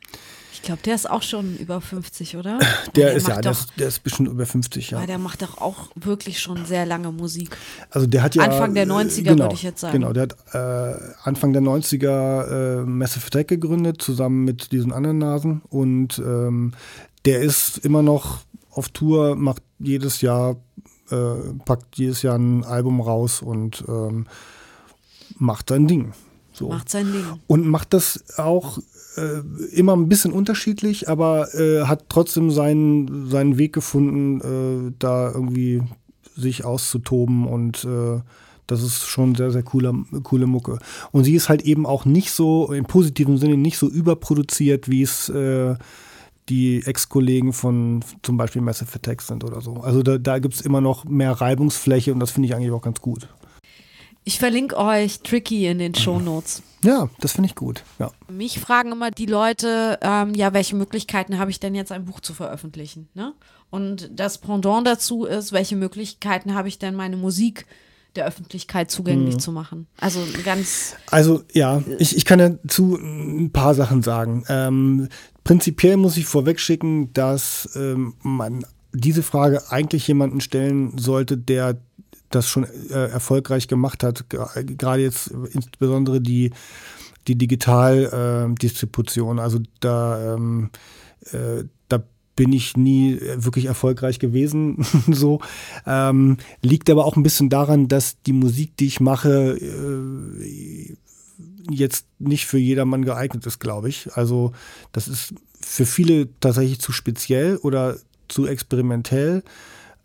Ich 0.57 0.63
glaube, 0.63 0.81
der 0.83 0.95
ist 0.95 1.07
auch 1.07 1.21
schon 1.21 1.55
über 1.57 1.79
50, 1.79 2.35
oder? 2.35 2.57
Der, 2.95 3.13
ist 3.13 3.27
ja, 3.27 3.39
der, 3.39 3.51
ist, 3.51 3.73
der 3.77 3.87
ist 3.89 4.03
bestimmt 4.03 4.29
über 4.29 4.45
50, 4.45 4.89
ja. 4.89 4.99
Weil 4.99 5.05
der 5.07 5.19
macht 5.19 5.43
doch 5.43 5.61
auch 5.61 5.89
wirklich 5.93 6.39
schon 6.39 6.65
sehr 6.65 6.85
lange 6.85 7.11
Musik. 7.11 7.55
Also 7.91 8.07
der 8.07 8.23
hat 8.23 8.33
ja 8.33 8.43
Anfang 8.43 8.73
der 8.73 8.87
90er, 8.87 9.23
genau, 9.23 9.43
würde 9.43 9.53
ich 9.53 9.61
jetzt 9.61 9.81
sagen. 9.81 9.93
Genau, 9.93 10.13
der 10.13 10.23
hat 10.23 10.35
äh, 10.53 11.13
Anfang 11.23 11.53
der 11.53 11.61
90er 11.61 12.79
äh, 12.81 12.85
Massive 12.85 13.27
Attack 13.27 13.49
gegründet, 13.49 14.01
zusammen 14.01 14.45
mit 14.45 14.71
diesen 14.71 14.91
anderen 14.91 15.19
Nasen. 15.19 15.61
Und 15.69 16.17
ähm, 16.17 16.73
der 17.25 17.41
ist 17.41 17.77
immer 17.77 18.01
noch 18.01 18.39
auf 18.71 18.89
Tour, 18.89 19.35
macht 19.35 19.61
jedes 19.77 20.21
Jahr, 20.21 20.55
äh, 21.11 21.15
packt 21.65 21.97
jedes 21.97 22.23
Jahr 22.23 22.35
ein 22.35 22.63
Album 22.63 22.99
raus 22.99 23.43
und 23.43 23.83
ähm, 23.87 24.25
macht 25.37 25.69
sein 25.69 25.87
Ding. 25.87 26.13
So. 26.57 26.69
Macht 26.69 26.89
sein 26.89 27.11
Ding. 27.11 27.23
Und 27.47 27.67
macht 27.67 27.93
das 27.93 28.23
auch 28.37 28.79
äh, 29.15 29.41
immer 29.73 29.95
ein 29.95 30.09
bisschen 30.09 30.31
unterschiedlich, 30.31 31.07
aber 31.07 31.53
äh, 31.53 31.83
hat 31.83 32.05
trotzdem 32.09 32.51
seinen, 32.51 33.29
seinen 33.29 33.57
Weg 33.57 33.73
gefunden, 33.73 34.89
äh, 34.89 34.93
da 34.99 35.31
irgendwie 35.31 35.81
sich 36.35 36.65
auszutoben 36.65 37.45
und 37.47 37.83
äh, 37.83 38.21
das 38.67 38.83
ist 38.83 39.05
schon 39.05 39.33
sehr, 39.33 39.51
sehr 39.51 39.63
coole, 39.63 39.93
coole 40.23 40.45
Mucke. 40.45 40.79
Und 41.11 41.23
sie 41.23 41.35
ist 41.35 41.47
halt 41.47 41.61
eben 41.61 41.85
auch 41.85 42.05
nicht 42.05 42.31
so, 42.31 42.71
im 42.73 42.85
positiven 42.85 43.37
Sinne, 43.37 43.55
nicht 43.55 43.77
so 43.77 43.87
überproduziert, 43.87 44.89
wie 44.89 45.01
es 45.03 45.29
äh, 45.29 45.75
die 46.49 46.83
Ex-Kollegen 46.85 47.53
von 47.53 48.03
zum 48.23 48.37
Beispiel 48.37 48.61
Massive 48.61 48.93
Attack 48.93 49.21
sind 49.21 49.43
oder 49.43 49.61
so. 49.61 49.75
Also 49.75 50.03
da, 50.03 50.17
da 50.17 50.39
gibt 50.39 50.55
es 50.55 50.61
immer 50.61 50.81
noch 50.81 51.05
mehr 51.05 51.31
Reibungsfläche 51.31 52.13
und 52.13 52.19
das 52.19 52.31
finde 52.31 52.47
ich 52.47 52.55
eigentlich 52.55 52.71
auch 52.71 52.81
ganz 52.81 53.01
gut. 53.01 53.27
Ich 54.27 54.39
verlinke 54.39 54.75
euch 54.75 55.21
Tricky 55.21 55.67
in 55.67 55.79
den 55.79 55.95
Show 55.95 56.19
Notes. 56.19 56.61
Ja, 56.83 57.09
das 57.21 57.31
finde 57.31 57.47
ich 57.47 57.55
gut. 57.55 57.83
Ja. 57.97 58.11
Mich 58.27 58.59
fragen 58.59 58.91
immer 58.91 59.09
die 59.09 59.25
Leute, 59.25 59.97
ähm, 60.01 60.33
ja, 60.33 60.51
welche 60.51 60.75
Möglichkeiten 60.75 61.39
habe 61.39 61.49
ich 61.49 61.61
denn 61.61 61.73
jetzt 61.75 61.93
ein 61.93 62.03
Buch 62.03 62.19
zu 62.19 62.33
veröffentlichen? 62.33 63.07
Ne? 63.13 63.31
Und 63.69 64.11
das 64.13 64.37
Pendant 64.39 64.85
dazu 64.85 65.23
ist, 65.23 65.53
welche 65.53 65.77
Möglichkeiten 65.77 66.55
habe 66.55 66.67
ich 66.67 66.77
denn 66.77 66.93
meine 66.93 67.15
Musik 67.15 67.67
der 68.17 68.25
Öffentlichkeit 68.25 68.91
zugänglich 68.91 69.35
Mhm. 69.35 69.39
zu 69.39 69.53
machen? 69.53 69.87
Also 70.01 70.19
ganz 70.43 70.97
Also 71.09 71.43
ja, 71.53 71.81
ich, 71.97 72.17
ich 72.17 72.25
kann 72.25 72.39
dazu 72.39 72.95
ein 72.97 73.51
paar 73.53 73.75
Sachen 73.75 74.03
sagen. 74.03 74.43
Ähm, 74.49 75.07
prinzipiell 75.45 75.95
muss 75.95 76.17
ich 76.17 76.25
vorweg 76.25 76.59
schicken, 76.59 77.13
dass 77.13 77.69
ähm, 77.77 78.15
man 78.23 78.65
diese 78.91 79.23
Frage 79.23 79.71
eigentlich 79.71 80.05
jemanden 80.05 80.41
stellen 80.41 80.97
sollte, 80.97 81.37
der 81.37 81.77
das 82.29 82.47
schon 82.47 82.65
äh, 82.89 83.09
erfolgreich 83.09 83.67
gemacht 83.67 84.03
hat. 84.03 84.29
Gerade 84.29 85.01
jetzt 85.01 85.31
insbesondere 85.51 86.21
die, 86.21 86.51
die 87.27 87.35
Digitaldistribution. 87.35 89.39
also 89.39 89.59
da, 89.79 90.35
ähm, 90.35 90.69
äh, 91.31 91.63
da 91.89 92.03
bin 92.35 92.53
ich 92.53 92.77
nie 92.77 93.13
äh, 93.13 93.43
wirklich 93.43 93.65
erfolgreich 93.65 94.19
gewesen. 94.19 94.85
so 95.11 95.41
ähm, 95.85 96.37
liegt 96.61 96.89
aber 96.89 97.03
auch 97.05 97.17
ein 97.17 97.23
bisschen 97.23 97.49
daran, 97.49 97.87
dass 97.87 98.21
die 98.21 98.33
Musik, 98.33 98.75
die 98.77 98.87
ich 98.87 98.99
mache, 98.99 99.57
äh, 99.57 100.95
jetzt 101.69 102.07
nicht 102.19 102.45
für 102.45 102.57
jedermann 102.57 103.03
geeignet 103.03 103.45
ist, 103.45 103.59
glaube 103.59 103.89
ich. 103.89 104.09
Also 104.13 104.53
das 104.93 105.09
ist 105.09 105.33
für 105.59 105.85
viele 105.85 106.29
tatsächlich 106.39 106.79
zu 106.79 106.91
speziell 106.91 107.57
oder 107.57 107.97
zu 108.27 108.47
experimentell. 108.47 109.43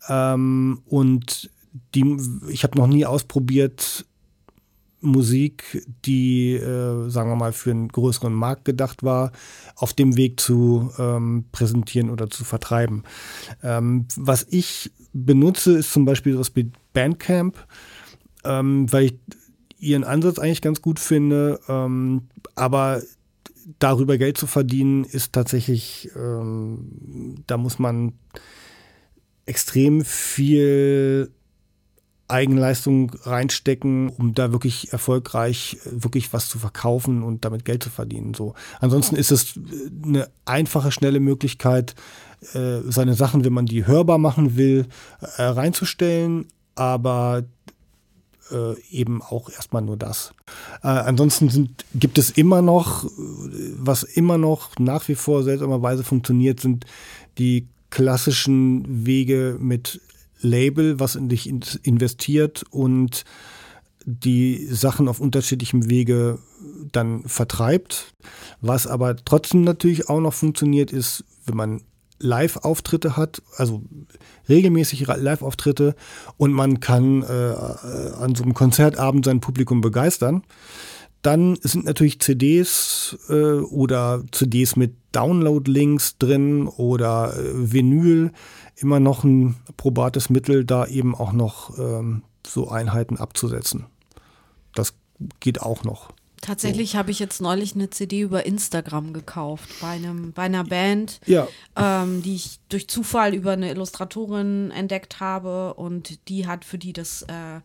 Ähm, 0.09 0.81
und 0.85 1.49
die, 1.95 2.17
ich 2.49 2.63
habe 2.63 2.77
noch 2.77 2.87
nie 2.87 3.05
ausprobiert, 3.05 4.05
Musik, 5.01 5.85
die, 6.05 6.53
äh, 6.53 7.09
sagen 7.09 7.29
wir 7.29 7.35
mal, 7.35 7.51
für 7.51 7.71
einen 7.71 7.89
größeren 7.89 8.33
Markt 8.33 8.63
gedacht 8.63 9.03
war, 9.03 9.33
auf 9.75 9.93
dem 9.93 10.15
Weg 10.15 10.39
zu 10.39 10.91
ähm, 10.97 11.45
präsentieren 11.51 12.09
oder 12.09 12.29
zu 12.29 12.45
vertreiben. 12.45 13.03
Ähm, 13.61 14.07
was 14.15 14.47
ich 14.49 14.91
benutze, 15.11 15.77
ist 15.77 15.91
zum 15.91 16.05
Beispiel 16.05 16.39
wie 16.53 16.71
Bandcamp, 16.93 17.57
ähm, 18.45 18.91
weil 18.91 19.05
ich 19.05 19.19
ihren 19.77 20.05
Ansatz 20.05 20.39
eigentlich 20.39 20.61
ganz 20.61 20.81
gut 20.81 20.99
finde, 20.99 21.59
ähm, 21.67 22.29
aber 22.55 23.01
darüber 23.79 24.17
Geld 24.17 24.37
zu 24.37 24.47
verdienen, 24.47 25.03
ist 25.03 25.33
tatsächlich, 25.33 26.11
ähm, 26.15 27.43
da 27.47 27.57
muss 27.57 27.77
man 27.77 28.13
extrem 29.45 30.05
viel 30.05 31.29
Eigenleistung 32.33 33.11
reinstecken, 33.23 34.09
um 34.09 34.33
da 34.33 34.51
wirklich 34.51 34.91
erfolgreich 34.91 35.77
äh, 35.85 36.03
wirklich 36.03 36.33
was 36.33 36.49
zu 36.49 36.57
verkaufen 36.57 37.21
und 37.21 37.45
damit 37.45 37.63
Geld 37.63 37.83
zu 37.83 37.89
verdienen. 37.89 38.33
So. 38.33 38.55
Ansonsten 38.79 39.15
ist 39.15 39.31
es 39.31 39.55
äh, 39.55 39.59
eine 40.03 40.29
einfache, 40.45 40.91
schnelle 40.91 41.19
Möglichkeit, 41.19 41.95
äh, 42.53 42.79
seine 42.87 43.13
Sachen, 43.13 43.45
wenn 43.45 43.53
man 43.53 43.67
die 43.67 43.85
hörbar 43.85 44.17
machen 44.17 44.57
will, 44.57 44.87
reinzustellen, 45.37 46.47
aber 46.75 47.43
äh, 48.51 48.79
eben 48.91 49.21
auch 49.21 49.49
erstmal 49.49 49.81
nur 49.81 49.97
das. 49.97 50.33
Äh, 50.81 50.87
ansonsten 50.87 51.49
sind, 51.49 51.85
gibt 51.93 52.17
es 52.17 52.29
immer 52.31 52.61
noch, 52.61 53.05
was 53.77 54.03
immer 54.03 54.37
noch 54.37 54.77
nach 54.79 55.07
wie 55.07 55.15
vor 55.15 55.43
seltsamerweise 55.43 56.03
funktioniert, 56.03 56.59
sind 56.59 56.85
die 57.37 57.67
klassischen 57.89 59.05
Wege 59.05 59.57
mit 59.59 60.01
Label, 60.43 60.99
was 60.99 61.15
in 61.15 61.29
dich 61.29 61.49
in- 61.49 61.63
investiert 61.81 62.63
und 62.69 63.23
die 64.05 64.67
Sachen 64.69 65.07
auf 65.07 65.19
unterschiedlichem 65.19 65.89
Wege 65.89 66.37
dann 66.91 67.23
vertreibt. 67.23 68.13
Was 68.61 68.85
aber 68.85 69.15
trotzdem 69.15 69.63
natürlich 69.63 70.09
auch 70.09 70.19
noch 70.19 70.33
funktioniert, 70.33 70.91
ist, 70.91 71.23
wenn 71.45 71.55
man 71.55 71.81
Live-Auftritte 72.19 73.17
hat, 73.17 73.41
also 73.57 73.81
regelmäßig 74.47 75.07
Live-Auftritte 75.07 75.95
und 76.37 76.53
man 76.53 76.79
kann 76.79 77.21
äh, 77.23 77.25
an 77.25 78.35
so 78.35 78.43
einem 78.43 78.53
Konzertabend 78.53 79.25
sein 79.25 79.41
Publikum 79.41 79.81
begeistern. 79.81 80.43
Dann 81.21 81.57
sind 81.61 81.85
natürlich 81.85 82.19
CDs 82.19 83.17
äh, 83.29 83.33
oder 83.59 84.23
CDs 84.31 84.75
mit 84.75 84.95
Download-Links 85.13 86.17
drin 86.17 86.67
oder 86.67 87.33
äh, 87.37 87.71
Vinyl 87.71 88.31
immer 88.75 88.99
noch 88.99 89.23
ein 89.23 89.55
probates 89.77 90.29
Mittel, 90.29 90.65
da 90.65 90.85
eben 90.85 91.15
auch 91.15 91.31
noch 91.31 91.77
ähm, 91.77 92.23
so 92.45 92.69
Einheiten 92.69 93.17
abzusetzen. 93.17 93.85
Das 94.75 94.93
geht 95.39 95.61
auch 95.61 95.83
noch. 95.83 96.11
Tatsächlich 96.41 96.97
habe 96.97 97.09
ich 97.09 97.19
jetzt 97.19 97.39
neulich 97.39 97.73
eine 97.73 97.89
CD 97.89 98.19
über 98.19 98.45
Instagram 98.45 99.13
gekauft 99.13 99.69
bei 99.79 99.91
einem 99.91 100.33
bei 100.33 100.43
einer 100.43 100.65
Band, 100.65 101.21
Ja, 101.25 101.47
ähm, 101.77 102.21
die 102.21 102.35
ich 102.35 102.59
durch 102.67 102.89
Zufall 102.89 103.33
über 103.33 103.53
eine 103.53 103.69
Illustratorin 103.69 104.69
entdeckt 104.71 105.21
habe 105.21 105.73
und 105.75 106.27
die 106.27 106.45
hat 106.45 106.65
für 106.65 106.77
die 106.77 106.91
das 106.91 107.21
äh, 107.23 107.61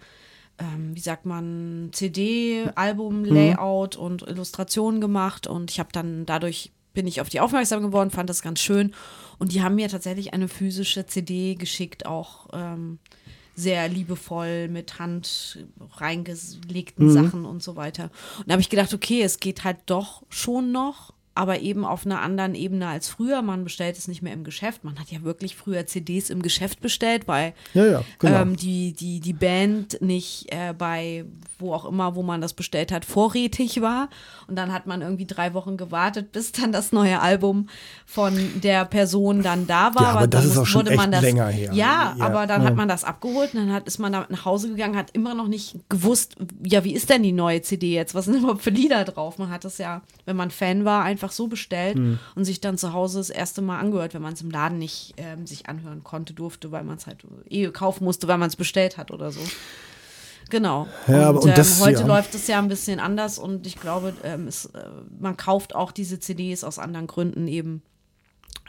ähm, 0.60 0.94
wie 0.94 1.00
sagt 1.00 1.24
man, 1.26 1.90
CD, 1.92 2.68
Album, 2.74 3.24
Layout 3.24 3.96
und 3.96 4.22
Illustrationen 4.22 5.00
gemacht 5.00 5.46
und 5.46 5.70
ich 5.70 5.78
habe 5.78 5.90
dann 5.92 6.26
dadurch 6.26 6.72
bin 6.98 7.06
ich 7.06 7.20
auf 7.20 7.28
die 7.28 7.38
aufmerksam 7.38 7.80
geworden, 7.80 8.10
fand 8.10 8.28
das 8.28 8.42
ganz 8.42 8.58
schön. 8.58 8.92
Und 9.38 9.52
die 9.52 9.62
haben 9.62 9.76
mir 9.76 9.88
tatsächlich 9.88 10.34
eine 10.34 10.48
physische 10.48 11.06
CD 11.06 11.54
geschickt, 11.54 12.06
auch 12.06 12.48
ähm, 12.52 12.98
sehr 13.54 13.88
liebevoll 13.88 14.66
mit 14.66 14.98
Hand 14.98 15.64
reingelegten 15.92 17.08
Sachen 17.12 17.44
und 17.44 17.62
so 17.62 17.76
weiter. 17.76 18.10
Und 18.38 18.48
da 18.48 18.54
habe 18.54 18.62
ich 18.62 18.68
gedacht, 18.68 18.92
okay, 18.92 19.22
es 19.22 19.38
geht 19.38 19.62
halt 19.62 19.76
doch 19.86 20.24
schon 20.28 20.72
noch, 20.72 21.14
aber 21.38 21.60
eben 21.60 21.84
auf 21.84 22.04
einer 22.04 22.20
anderen 22.20 22.56
Ebene 22.56 22.88
als 22.88 23.08
früher. 23.08 23.42
Man 23.42 23.62
bestellt 23.62 23.96
es 23.96 24.08
nicht 24.08 24.22
mehr 24.22 24.32
im 24.32 24.42
Geschäft. 24.42 24.82
Man 24.82 24.98
hat 24.98 25.12
ja 25.12 25.22
wirklich 25.22 25.54
früher 25.54 25.86
CDs 25.86 26.30
im 26.30 26.42
Geschäft 26.42 26.80
bestellt, 26.80 27.28
weil 27.28 27.54
ja, 27.74 27.86
ja, 27.86 28.02
genau. 28.18 28.42
ähm, 28.42 28.56
die, 28.56 28.92
die, 28.92 29.20
die 29.20 29.34
Band 29.34 30.02
nicht 30.02 30.52
äh, 30.52 30.74
bei 30.76 31.24
wo 31.58 31.74
auch 31.74 31.84
immer, 31.84 32.14
wo 32.14 32.22
man 32.22 32.40
das 32.40 32.52
bestellt 32.52 32.92
hat, 32.92 33.04
vorrätig 33.04 33.80
war. 33.80 34.08
Und 34.46 34.56
dann 34.56 34.72
hat 34.72 34.86
man 34.86 35.02
irgendwie 35.02 35.26
drei 35.26 35.54
Wochen 35.54 35.76
gewartet, 35.76 36.32
bis 36.32 36.52
dann 36.52 36.72
das 36.72 36.92
neue 36.92 37.20
Album 37.20 37.68
von 38.06 38.34
der 38.62 38.84
Person 38.84 39.42
dann 39.42 39.66
da 39.66 39.94
war. 39.94 40.02
Ja, 40.02 40.08
aber 40.10 40.26
das 40.26 40.42
dann 40.42 40.50
ist 40.52 40.58
auch 40.58 40.66
schon 40.66 40.86
echt 40.86 41.12
das, 41.12 41.22
länger 41.22 41.48
her. 41.48 41.72
Ja, 41.72 42.14
Ja, 42.16 42.24
aber 42.24 42.46
dann 42.46 42.62
hat 42.64 42.76
man 42.76 42.88
das 42.88 43.04
abgeholt 43.04 43.54
und 43.54 43.60
dann 43.60 43.72
hat, 43.72 43.86
ist 43.86 43.98
man 43.98 44.12
damit 44.12 44.30
nach 44.30 44.44
Hause 44.44 44.68
gegangen, 44.68 44.96
hat 44.96 45.10
immer 45.12 45.34
noch 45.34 45.48
nicht 45.48 45.76
gewusst, 45.88 46.36
ja, 46.64 46.84
wie 46.84 46.94
ist 46.94 47.10
denn 47.10 47.22
die 47.22 47.32
neue 47.32 47.60
CD 47.62 47.92
jetzt? 47.92 48.14
Was 48.14 48.26
sind 48.26 48.36
überhaupt 48.38 48.62
für 48.62 48.70
Lieder 48.70 49.04
drauf? 49.04 49.38
Man 49.38 49.50
hat 49.50 49.64
das 49.64 49.78
ja, 49.78 50.02
wenn 50.26 50.36
man 50.36 50.50
Fan 50.50 50.84
war, 50.84 51.02
einfach 51.02 51.27
so 51.32 51.46
bestellt 51.48 51.96
Hm. 51.96 52.18
und 52.34 52.44
sich 52.44 52.60
dann 52.60 52.78
zu 52.78 52.92
Hause 52.92 53.18
das 53.18 53.30
erste 53.30 53.62
Mal 53.62 53.78
angehört, 53.78 54.14
wenn 54.14 54.22
man 54.22 54.32
es 54.34 54.40
im 54.42 54.50
Laden 54.50 54.78
nicht 54.78 55.14
ähm, 55.16 55.46
sich 55.46 55.68
anhören 55.68 56.02
konnte, 56.04 56.32
durfte, 56.34 56.70
weil 56.72 56.84
man 56.84 56.96
es 56.96 57.06
halt 57.06 57.24
eh 57.48 57.66
kaufen 57.68 58.04
musste, 58.04 58.28
weil 58.28 58.38
man 58.38 58.48
es 58.48 58.56
bestellt 58.56 58.96
hat 58.96 59.10
oder 59.10 59.30
so. 59.32 59.40
Genau. 60.50 60.86
Ja, 61.06 61.28
aber- 61.28 61.42
und 61.42 61.48
ähm, 61.50 61.54
das- 61.56 61.80
heute 61.80 62.00
ja. 62.00 62.06
läuft 62.06 62.34
es 62.34 62.46
ja 62.46 62.58
ein 62.58 62.68
bisschen 62.68 63.00
anders 63.00 63.38
und 63.38 63.66
ich 63.66 63.76
glaube, 63.78 64.14
ähm, 64.24 64.46
es, 64.48 64.66
äh, 64.66 64.82
man 65.20 65.36
kauft 65.36 65.74
auch 65.74 65.92
diese 65.92 66.20
CDs 66.20 66.64
aus 66.64 66.78
anderen 66.78 67.06
Gründen 67.06 67.48
eben, 67.48 67.82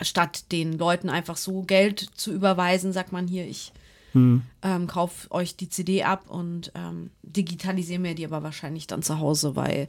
statt 0.01 0.51
den 0.51 0.77
Leuten 0.77 1.09
einfach 1.09 1.37
so 1.37 1.61
Geld 1.63 1.99
zu 2.15 2.31
überweisen, 2.33 2.91
sagt 2.93 3.11
man 3.11 3.27
hier, 3.27 3.45
ich 3.47 3.71
Hm. 4.13 4.41
ähm, 4.63 4.87
kauf 4.87 5.27
euch 5.29 5.55
die 5.55 5.69
CD 5.69 6.03
ab 6.03 6.23
und 6.29 6.71
ähm, 6.73 7.11
digitalisiere 7.21 7.99
mir 7.99 8.15
die 8.15 8.25
aber 8.25 8.41
wahrscheinlich 8.41 8.87
dann 8.87 9.03
zu 9.03 9.19
Hause, 9.19 9.55
weil 9.55 9.87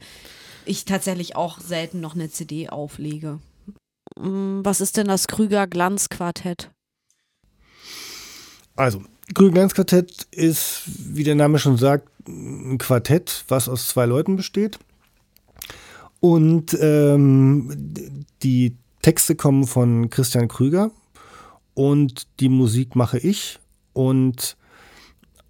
ich 0.70 0.84
tatsächlich 0.84 1.36
auch 1.36 1.60
selten 1.60 2.00
noch 2.00 2.14
eine 2.14 2.30
CD 2.30 2.68
auflege. 2.68 3.40
mm, 4.18 4.60
was 4.62 4.80
ist 4.80 4.96
denn 4.96 5.08
das 5.08 5.26
Krüger 5.26 5.66
Glanzquartett? 5.66 6.70
Also, 8.76 9.02
Krüger 9.34 9.52
Glanzquartett 9.52 10.26
ist, 10.30 10.82
wie 10.86 11.24
der 11.24 11.34
Name 11.34 11.58
schon 11.58 11.76
sagt, 11.76 12.08
ein 12.26 12.78
Quartett, 12.78 13.44
was 13.48 13.68
aus 13.68 13.88
zwei 13.88 14.06
Leuten 14.06 14.36
besteht. 14.36 14.78
Und 16.20 16.76
ähm, 16.80 18.24
die 18.42 18.76
Texte 19.02 19.34
kommen 19.34 19.66
von 19.66 20.10
Christian 20.10 20.48
Krüger 20.48 20.90
und 21.74 22.26
die 22.40 22.48
Musik 22.48 22.94
mache 22.94 23.18
ich. 23.18 23.58
Und 23.92 24.56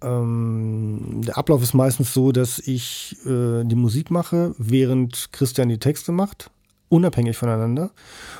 ähm, 0.01 1.21
der 1.25 1.37
Ablauf 1.37 1.61
ist 1.61 1.73
meistens 1.73 2.13
so, 2.13 2.31
dass 2.31 2.59
ich 2.59 3.15
äh, 3.25 3.63
die 3.63 3.75
Musik 3.75 4.11
mache, 4.11 4.55
während 4.57 5.31
Christian 5.31 5.69
die 5.69 5.77
Texte 5.77 6.11
macht, 6.11 6.49
unabhängig 6.89 7.37
voneinander. 7.37 7.91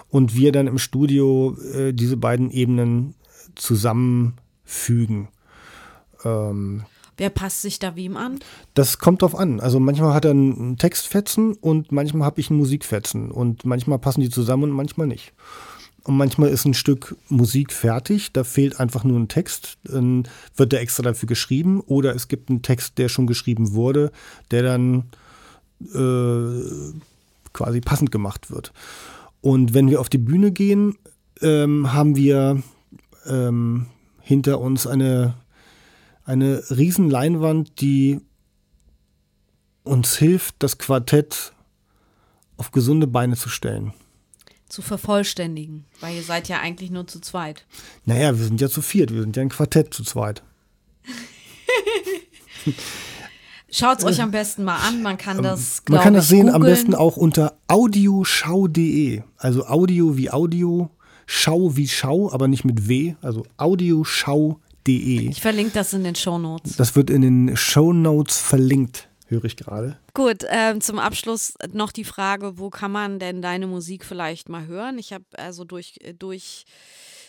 Und 0.09 0.35
wir 0.35 0.51
dann 0.51 0.67
im 0.67 0.77
Studio 0.77 1.55
äh, 1.73 1.93
diese 1.93 2.17
beiden 2.17 2.51
Ebenen 2.51 3.15
zusammenfügen. 3.55 5.27
Ähm, 6.23 6.83
Wer 7.17 7.29
passt 7.29 7.61
sich 7.61 7.77
da 7.77 7.95
wem 7.95 8.17
an? 8.17 8.39
Das 8.73 8.97
kommt 8.97 9.21
drauf 9.21 9.35
an. 9.35 9.59
Also 9.59 9.79
manchmal 9.79 10.13
hat 10.13 10.25
er 10.25 10.31
einen 10.31 10.77
Textfetzen 10.77 11.53
und 11.53 11.91
manchmal 11.91 12.25
habe 12.25 12.39
ich 12.39 12.49
einen 12.49 12.57
Musikfetzen. 12.57 13.29
Und 13.29 13.63
manchmal 13.63 13.99
passen 13.99 14.21
die 14.21 14.29
zusammen 14.29 14.63
und 14.63 14.71
manchmal 14.71 15.07
nicht. 15.07 15.33
Und 16.03 16.17
manchmal 16.17 16.49
ist 16.49 16.65
ein 16.65 16.73
Stück 16.73 17.15
Musik 17.29 17.71
fertig, 17.71 18.33
da 18.33 18.43
fehlt 18.43 18.79
einfach 18.79 19.03
nur 19.03 19.19
ein 19.19 19.27
Text, 19.27 19.77
dann 19.83 20.27
wird 20.55 20.71
der 20.71 20.81
extra 20.81 21.03
dafür 21.03 21.27
geschrieben. 21.27 21.81
Oder 21.81 22.15
es 22.15 22.27
gibt 22.27 22.49
einen 22.49 22.63
Text, 22.63 22.97
der 22.97 23.07
schon 23.07 23.27
geschrieben 23.27 23.73
wurde, 23.73 24.11
der 24.49 24.63
dann 24.63 25.03
äh, 25.93 26.93
quasi 27.53 27.81
passend 27.81 28.11
gemacht 28.11 28.49
wird. 28.49 28.73
Und 29.41 29.73
wenn 29.73 29.89
wir 29.89 29.99
auf 29.99 30.09
die 30.09 30.17
Bühne 30.17 30.51
gehen, 30.51 30.97
ähm, 31.41 31.93
haben 31.93 32.15
wir 32.15 32.63
ähm, 33.27 33.87
hinter 34.21 34.59
uns 34.59 34.87
eine 34.87 35.35
eine 36.23 36.63
riesen 36.69 37.09
Leinwand, 37.09 37.81
die 37.81 38.21
uns 39.83 40.17
hilft, 40.17 40.55
das 40.59 40.77
Quartett 40.77 41.53
auf 42.57 42.71
gesunde 42.71 43.07
Beine 43.07 43.35
zu 43.35 43.49
stellen. 43.49 43.93
Zu 44.71 44.81
vervollständigen, 44.81 45.83
weil 45.99 46.15
ihr 46.15 46.23
seid 46.23 46.47
ja 46.47 46.59
eigentlich 46.61 46.91
nur 46.91 47.05
zu 47.05 47.19
zweit. 47.19 47.65
Naja, 48.05 48.37
wir 48.37 48.45
sind 48.45 48.61
ja 48.61 48.69
zu 48.69 48.81
viert, 48.81 49.13
wir 49.13 49.19
sind 49.21 49.35
ja 49.35 49.41
ein 49.41 49.49
Quartett 49.49 49.93
zu 49.93 50.03
zweit. 50.03 50.43
Schaut 53.69 53.99
es 53.99 54.05
euch 54.05 54.21
am 54.21 54.31
besten 54.31 54.63
mal 54.63 54.77
an, 54.77 55.01
man 55.01 55.17
kann 55.17 55.37
ähm, 55.37 55.43
das 55.43 55.81
Man 55.89 56.01
kann 56.01 56.13
das 56.13 56.27
sehen 56.27 56.47
googlen. 56.47 56.55
am 56.55 56.61
besten 56.63 56.95
auch 56.95 57.15
unter 57.17 57.57
audioschau.de. 57.67 59.23
Also 59.37 59.65
Audio 59.65 60.17
wie 60.17 60.29
Audio, 60.29 60.89
Schau 61.25 61.75
wie 61.77 61.87
Schau, 61.87 62.31
aber 62.31 62.47
nicht 62.49 62.65
mit 62.65 62.87
W, 62.89 63.15
also 63.21 63.45
audioschau.de. 63.57 65.29
Ich 65.29 65.41
verlinke 65.41 65.71
das 65.73 65.93
in 65.93 66.03
den 66.03 66.15
Show 66.15 66.37
Notes. 66.37 66.75
Das 66.75 66.95
wird 66.95 67.09
in 67.09 67.21
den 67.21 67.55
Show 67.55 67.93
Notes 67.93 68.37
verlinkt, 68.37 69.07
höre 69.31 69.45
ich 69.45 69.57
gerade. 69.57 69.97
Gut, 70.13 70.43
ähm, 70.49 70.81
zum 70.81 70.99
Abschluss 70.99 71.55
noch 71.73 71.91
die 71.91 72.03
Frage, 72.03 72.59
wo 72.59 72.69
kann 72.69 72.91
man 72.91 73.19
denn 73.19 73.41
deine 73.41 73.67
Musik 73.67 74.05
vielleicht 74.05 74.49
mal 74.49 74.67
hören? 74.67 74.99
Ich 74.99 75.13
habe 75.13 75.25
also 75.37 75.63
durch, 75.63 75.99
durch, 76.19 76.65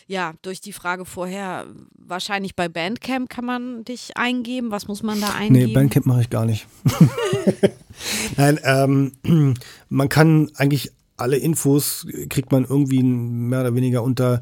ja, 0.07 0.33
durch 0.41 0.61
die 0.61 0.73
Frage 0.73 1.05
vorher, 1.05 1.65
wahrscheinlich 1.97 2.55
bei 2.55 2.69
Bandcamp 2.69 3.29
kann 3.29 3.45
man 3.45 3.83
dich 3.85 4.15
eingeben. 4.17 4.69
Was 4.69 4.87
muss 4.87 5.01
man 5.01 5.19
da 5.19 5.33
eingeben? 5.33 5.67
Nee, 5.67 5.73
Bandcamp 5.73 6.05
mache 6.05 6.21
ich 6.21 6.29
gar 6.29 6.45
nicht. 6.45 6.67
Nein, 8.37 8.59
ähm, 8.63 9.55
man 9.89 10.09
kann 10.09 10.51
eigentlich 10.55 10.91
alle 11.17 11.37
Infos 11.37 12.05
kriegt 12.29 12.51
man 12.51 12.65
irgendwie 12.65 13.03
mehr 13.03 13.61
oder 13.61 13.75
weniger 13.75 14.03
unter 14.03 14.41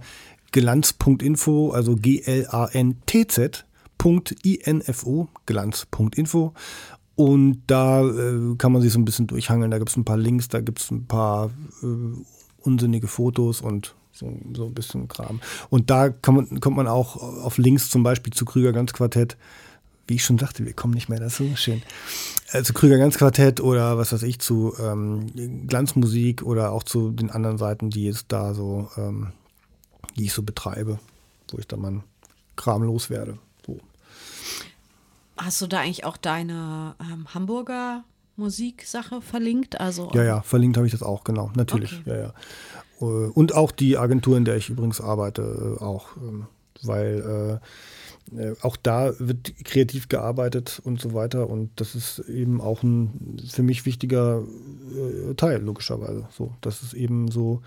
glanz.info, 0.51 1.71
also 1.71 1.95
G-L-A-N-T-Z.info, 1.95 2.47
glanz.info. 5.45 6.53
Und 7.15 7.63
da 7.67 8.03
äh, 8.03 8.55
kann 8.57 8.71
man 8.71 8.81
sich 8.81 8.93
so 8.93 8.99
ein 8.99 9.05
bisschen 9.05 9.27
durchhangeln. 9.27 9.71
Da 9.71 9.77
gibt 9.77 9.89
es 9.89 9.97
ein 9.97 10.05
paar 10.05 10.17
Links, 10.17 10.47
da 10.47 10.61
gibt 10.61 10.79
es 10.79 10.91
ein 10.91 11.05
paar 11.05 11.51
äh, 11.83 11.85
unsinnige 12.63 13.07
Fotos 13.07 13.61
und 13.61 13.95
so, 14.11 14.31
so 14.53 14.65
ein 14.65 14.73
bisschen 14.73 15.07
Kram. 15.07 15.39
Und 15.69 15.89
da 15.89 16.13
man, 16.27 16.59
kommt 16.59 16.77
man 16.77 16.87
auch 16.87 17.17
auf 17.17 17.57
Links 17.57 17.89
zum 17.89 18.03
Beispiel 18.03 18.33
zu 18.33 18.45
Krüger 18.45 18.71
Ganz 18.71 18.93
Quartett. 18.93 19.37
Wie 20.07 20.15
ich 20.15 20.23
schon 20.23 20.39
sagte, 20.39 20.65
wir 20.65 20.73
kommen 20.73 20.93
nicht 20.93 21.09
mehr 21.09 21.19
dazu. 21.19 21.49
Schön. 21.55 21.81
Äh, 22.51 22.63
zu 22.63 22.73
Krüger 22.73 22.97
Ganz 22.97 23.17
Quartett 23.17 23.61
oder 23.61 23.97
was 23.97 24.11
weiß 24.11 24.23
ich, 24.23 24.39
zu 24.39 24.73
ähm, 24.79 25.67
Glanzmusik 25.67 26.43
oder 26.43 26.71
auch 26.71 26.83
zu 26.83 27.11
den 27.11 27.29
anderen 27.29 27.57
Seiten, 27.57 27.89
die 27.89 28.07
es 28.07 28.27
da 28.27 28.53
so 28.53 28.89
ähm, 28.97 29.27
die 30.17 30.25
ich 30.25 30.33
so 30.33 30.43
betreibe, 30.43 30.99
wo 31.51 31.57
ich 31.57 31.67
dann 31.67 31.81
mein 31.81 32.03
Kram 32.55 32.83
loswerde. 32.83 33.37
Hast 35.43 35.59
du 35.61 35.67
da 35.67 35.79
eigentlich 35.79 36.05
auch 36.05 36.17
deine 36.17 36.95
ähm, 37.01 37.25
Hamburger 37.33 38.03
Musiksache 38.35 39.21
verlinkt? 39.21 39.79
Also, 39.79 40.11
ja, 40.13 40.23
ja, 40.23 40.41
verlinkt 40.41 40.77
habe 40.77 40.85
ich 40.85 40.91
das 40.91 41.01
auch, 41.01 41.23
genau, 41.23 41.51
natürlich. 41.55 41.99
Okay. 42.01 42.09
Ja, 42.09 42.17
ja. 42.17 42.33
Äh, 43.01 43.29
und 43.29 43.55
auch 43.55 43.71
die 43.71 43.97
Agentur, 43.97 44.37
in 44.37 44.45
der 44.45 44.55
ich 44.55 44.69
übrigens 44.69 45.01
arbeite, 45.01 45.77
äh, 45.79 45.83
auch, 45.83 46.15
ähm, 46.17 46.45
weil 46.83 47.59
äh, 48.31 48.55
auch 48.61 48.77
da 48.77 49.13
wird 49.19 49.53
kreativ 49.65 50.09
gearbeitet 50.09 50.79
und 50.83 51.01
so 51.01 51.13
weiter. 51.13 51.49
Und 51.49 51.71
das 51.81 51.95
ist 51.95 52.19
eben 52.19 52.61
auch 52.61 52.83
ein 52.83 53.37
für 53.49 53.63
mich 53.63 53.85
wichtiger 53.85 54.43
Teil, 55.37 55.61
logischerweise. 55.61 56.27
So, 56.31 56.53
das 56.61 56.81
ist 56.81 56.93
eben 56.93 57.29
so 57.29 57.61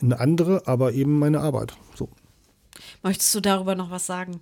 eine 0.00 0.18
andere, 0.18 0.66
aber 0.66 0.92
eben 0.94 1.18
meine 1.18 1.40
Arbeit. 1.40 1.74
So. 1.94 2.08
Möchtest 3.02 3.34
du 3.34 3.40
darüber 3.40 3.74
noch 3.74 3.90
was 3.90 4.06
sagen? 4.06 4.40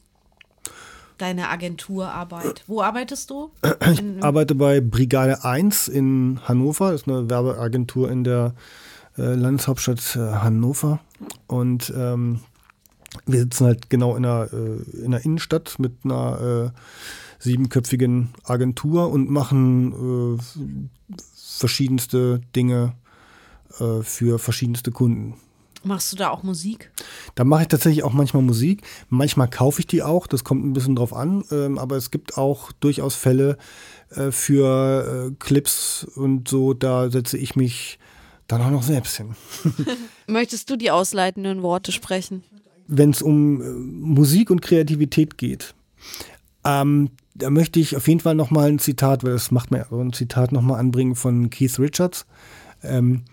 Deine 1.19 1.49
Agenturarbeit. 1.49 2.65
Wo 2.67 2.81
arbeitest 2.81 3.31
du? 3.31 3.51
Ich 3.93 4.03
arbeite 4.23 4.55
bei 4.55 4.81
Brigade 4.81 5.45
1 5.45 5.89
in 5.89 6.41
Hannover. 6.45 6.93
Das 6.93 7.03
ist 7.03 7.09
eine 7.09 7.29
Werbeagentur 7.29 8.11
in 8.11 8.25
der 8.25 8.55
äh, 9.19 9.35
Landeshauptstadt 9.35 10.17
äh, 10.17 10.21
Hannover. 10.37 11.01
Und 11.49 11.93
ähm, 11.97 12.41
wir 13.27 13.41
sitzen 13.41 13.67
halt 13.67 13.91
genau 13.91 14.17
in 14.17 14.23
der, 14.23 14.49
äh, 14.53 15.05
in 15.05 15.11
der 15.11 15.25
Innenstadt 15.25 15.79
mit 15.79 15.93
einer 16.05 16.73
äh, 16.73 16.79
siebenköpfigen 17.41 18.31
Agentur 18.45 19.11
und 19.11 19.31
machen 19.31 20.37
äh, 20.37 20.43
verschiedenste 21.35 22.41
Dinge 22.55 22.95
äh, 23.81 24.03
für 24.03 24.39
verschiedenste 24.39 24.93
Kunden. 24.93 25.35
Machst 25.85 26.12
du 26.12 26.17
da 26.17 26.31
auch 26.31 26.43
Musik? 26.43 26.91
Da 27.35 27.45
mache 27.45 27.62
ich 27.62 27.69
tatsächlich 27.69 28.03
auch 28.03 28.12
manchmal 28.12 28.43
Musik. 28.43 28.83
Manchmal 29.09 29.49
kaufe 29.49 29.81
ich 29.81 29.87
die 29.87 30.03
auch, 30.03 30.27
das 30.27 30.43
kommt 30.43 30.64
ein 30.64 30.73
bisschen 30.73 30.97
drauf 30.97 31.12
an. 31.14 31.45
Ähm, 31.51 31.79
aber 31.79 31.97
es 31.97 32.11
gibt 32.11 32.37
auch 32.37 32.73
durchaus 32.73 33.14
Fälle 33.14 33.57
äh, 34.11 34.31
für 34.31 35.31
äh, 35.31 35.35
Clips 35.38 36.05
und 36.17 36.49
so, 36.49 36.75
da 36.75 37.11
setze 37.11 37.38
ich 37.38 37.55
mich 37.55 37.99
dann 38.49 38.62
auch 38.62 38.71
noch 38.71 38.83
selbst 38.83 39.17
hin. 39.17 39.37
Möchtest 40.27 40.71
du 40.71 40.77
die 40.77 40.91
ausleitenden 40.91 41.62
Worte 41.62 41.93
sprechen? 41.93 42.43
Wenn 42.87 43.11
es 43.11 43.23
um 43.23 43.61
äh, 43.61 43.64
Musik 43.64 44.51
und 44.51 44.62
Kreativität 44.62 45.38
geht, 45.38 45.75
ähm, 46.64 47.11
da 47.35 47.51
möchte 47.51 47.79
ich 47.79 47.97
auf 47.97 48.09
jeden 48.09 48.21
Fall 48.21 48.35
nochmal 48.35 48.69
ein 48.69 48.79
Zitat, 48.81 49.23
weil 49.23 49.33
das 49.33 49.53
macht 49.53 49.71
mir 49.71 49.87
so 49.91 50.01
ein 50.01 50.12
Zitat 50.12 50.51
nochmal 50.51 50.81
anbringen 50.81 51.14
von 51.14 51.51
Keith 51.51 51.79
Richards. 51.79 52.27
Ähm, 52.83 53.25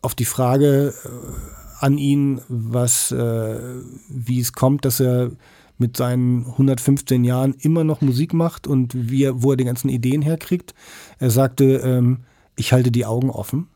auf 0.00 0.14
die 0.14 0.24
Frage, 0.24 0.94
äh, 1.04 1.61
an 1.82 1.98
ihn, 1.98 2.40
was, 2.48 3.10
äh, 3.10 3.60
wie 4.08 4.40
es 4.40 4.52
kommt, 4.52 4.84
dass 4.84 5.00
er 5.00 5.32
mit 5.78 5.96
seinen 5.96 6.46
115 6.46 7.24
Jahren 7.24 7.54
immer 7.54 7.82
noch 7.82 8.00
Musik 8.00 8.34
macht 8.34 8.68
und 8.68 8.92
wie 8.94 9.28
wo 9.34 9.50
er 9.50 9.56
die 9.56 9.64
ganzen 9.64 9.88
Ideen 9.88 10.22
herkriegt. 10.22 10.74
Er 11.18 11.30
sagte, 11.30 11.64
ähm, 11.78 12.20
ich 12.54 12.72
halte 12.72 12.92
die 12.92 13.04
Augen 13.04 13.30
offen. 13.30 13.66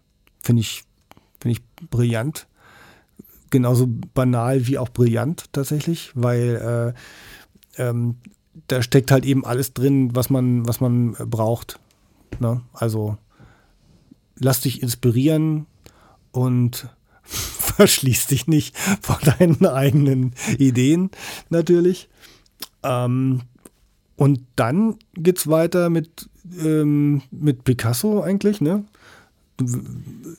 Finde 0.41 0.61
ich, 0.61 0.85
finde 1.41 1.59
ich 1.59 1.89
brillant. 1.91 2.47
Genauso 3.51 3.89
banal 4.15 4.69
wie 4.69 4.79
auch 4.79 4.89
brillant 4.89 5.53
tatsächlich, 5.53 6.13
weil 6.15 6.95
äh, 7.77 7.83
ähm, 7.83 8.17
da 8.69 8.83
steckt 8.83 9.11
halt 9.11 9.25
eben 9.25 9.45
alles 9.45 9.75
drin, 9.75 10.15
was 10.15 10.31
man, 10.31 10.67
was 10.69 10.81
man 10.81 11.15
braucht. 11.15 11.81
Ne? 12.39 12.61
Also 12.73 13.17
lass 14.39 14.61
dich 14.61 14.81
inspirieren 14.81 15.67
und 16.31 16.89
verschließ 17.79 18.29
dich 18.29 18.47
nicht 18.47 18.77
vor 19.01 19.19
deinen 19.39 19.65
eigenen 19.67 20.33
Ideen 20.59 21.11
natürlich. 21.51 22.09
Ähm, 22.83 23.43
und 24.17 24.41
dann 24.57 24.97
geht 25.15 25.39
es 25.39 25.49
weiter 25.49 25.91
mit, 25.91 26.29
ähm, 26.59 27.23
mit 27.31 27.65
Picasso 27.65 28.23
eigentlich, 28.23 28.61
ne? 28.61 28.85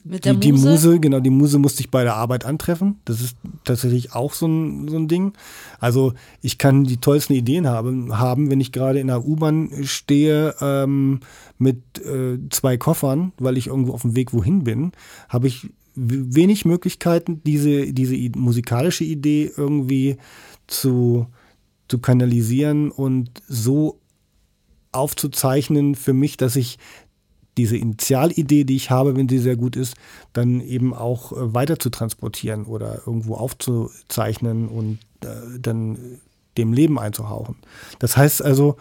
Mit 0.04 0.24
der 0.24 0.34
die, 0.34 0.52
Muse? 0.52 0.62
die 0.62 0.68
Muse, 0.68 1.00
genau, 1.00 1.20
die 1.20 1.30
Muse 1.30 1.58
musste 1.58 1.80
ich 1.80 1.90
bei 1.90 2.04
der 2.04 2.14
Arbeit 2.14 2.44
antreffen. 2.44 3.00
Das 3.04 3.20
ist 3.20 3.36
tatsächlich 3.64 4.14
auch 4.14 4.32
so 4.32 4.46
ein, 4.46 4.88
so 4.88 4.96
ein 4.96 5.08
Ding. 5.08 5.32
Also 5.80 6.12
ich 6.40 6.58
kann 6.58 6.84
die 6.84 6.98
tollsten 6.98 7.34
Ideen 7.34 7.66
haben, 7.66 8.16
haben 8.18 8.48
wenn 8.50 8.60
ich 8.60 8.70
gerade 8.70 9.00
in 9.00 9.08
der 9.08 9.26
U-Bahn 9.26 9.70
stehe 9.82 10.54
ähm, 10.60 11.20
mit 11.58 11.82
äh, 11.98 12.38
zwei 12.50 12.76
Koffern, 12.76 13.32
weil 13.38 13.56
ich 13.56 13.66
irgendwo 13.66 13.92
auf 13.92 14.02
dem 14.02 14.14
Weg 14.14 14.32
wohin 14.32 14.62
bin, 14.62 14.92
habe 15.28 15.48
ich 15.48 15.68
wenig 15.98 16.64
Möglichkeiten, 16.64 17.42
diese, 17.44 17.92
diese 17.92 18.16
musikalische 18.38 19.04
Idee 19.04 19.50
irgendwie 19.56 20.16
zu, 20.66 21.26
zu 21.88 21.98
kanalisieren 21.98 22.90
und 22.90 23.30
so 23.48 24.00
aufzuzeichnen 24.92 25.94
für 25.94 26.12
mich, 26.12 26.36
dass 26.36 26.56
ich 26.56 26.78
diese 27.56 27.76
Initialidee, 27.76 28.64
die 28.64 28.76
ich 28.76 28.90
habe, 28.90 29.16
wenn 29.16 29.28
sie 29.28 29.38
sehr 29.38 29.56
gut 29.56 29.74
ist, 29.76 29.94
dann 30.32 30.60
eben 30.60 30.94
auch 30.94 31.32
äh, 31.32 31.54
weiter 31.54 31.78
zu 31.78 31.90
transportieren 31.90 32.64
oder 32.64 33.02
irgendwo 33.04 33.34
aufzuzeichnen 33.34 34.68
und 34.68 34.98
äh, 35.22 35.58
dann 35.58 35.98
dem 36.56 36.72
Leben 36.72 36.98
einzuhauchen. 36.98 37.56
Das 37.98 38.16
heißt 38.16 38.42
also, 38.42 38.76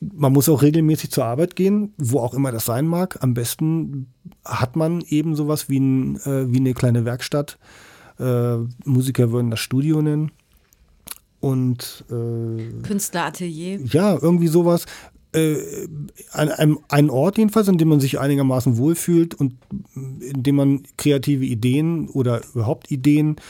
man 0.00 0.32
muss 0.32 0.48
auch 0.48 0.62
regelmäßig 0.62 1.10
zur 1.10 1.24
Arbeit 1.24 1.56
gehen, 1.56 1.92
wo 1.98 2.20
auch 2.20 2.34
immer 2.34 2.52
das 2.52 2.64
sein 2.64 2.86
mag. 2.86 3.22
Am 3.22 3.34
besten 3.34 4.12
hat 4.44 4.76
man 4.76 5.02
eben 5.02 5.34
sowas 5.34 5.68
wie, 5.68 5.78
ein, 5.78 6.16
äh, 6.20 6.52
wie 6.52 6.58
eine 6.58 6.74
kleine 6.74 7.04
Werkstatt. 7.04 7.58
Äh, 8.18 8.56
Musiker 8.84 9.32
würden 9.32 9.50
das 9.50 9.60
Studio 9.60 10.02
nennen. 10.02 10.32
Und 11.40 12.04
äh, 12.10 12.82
Künstleratelier. 12.82 13.80
Ja, 13.84 14.18
irgendwie 14.20 14.48
sowas 14.48 14.86
äh, 15.32 15.88
an 16.32 16.48
einem, 16.48 16.78
einen 16.88 17.10
Ort 17.10 17.38
jedenfalls, 17.38 17.68
in 17.68 17.78
dem 17.78 17.88
man 17.88 18.00
sich 18.00 18.18
einigermaßen 18.18 18.78
wohlfühlt 18.78 19.34
und 19.34 19.54
in 19.94 20.42
dem 20.42 20.56
man 20.56 20.82
kreative 20.96 21.44
Ideen 21.44 22.08
oder 22.08 22.40
überhaupt 22.54 22.90
Ideen 22.90 23.36
äh, 23.36 23.40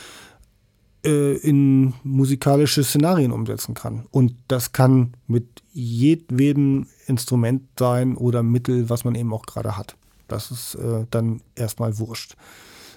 in 1.07 1.93
musikalische 2.03 2.83
Szenarien 2.83 3.31
umsetzen 3.31 3.73
kann. 3.73 4.05
Und 4.11 4.33
das 4.47 4.71
kann 4.71 5.13
mit 5.27 5.63
jedwedem 5.71 6.87
Instrument 7.05 7.63
sein 7.79 8.17
oder 8.17 8.43
Mittel, 8.43 8.89
was 8.89 9.05
man 9.05 9.15
eben 9.15 9.33
auch 9.33 9.45
gerade 9.45 9.77
hat. 9.77 9.95
Das 10.27 10.51
ist 10.51 10.75
äh, 10.75 11.05
dann 11.09 11.41
erstmal 11.55 11.97
wurscht. 11.99 12.35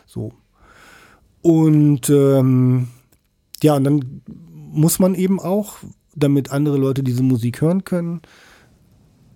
So. 0.06 0.32
Und 1.42 2.10
ähm, 2.10 2.88
ja, 3.62 3.74
und 3.74 3.84
dann 3.84 4.22
muss 4.72 4.98
man 4.98 5.14
eben 5.14 5.40
auch, 5.40 5.76
damit 6.16 6.50
andere 6.50 6.76
Leute 6.76 7.02
diese 7.02 7.22
Musik 7.22 7.60
hören 7.60 7.84
können, 7.84 8.22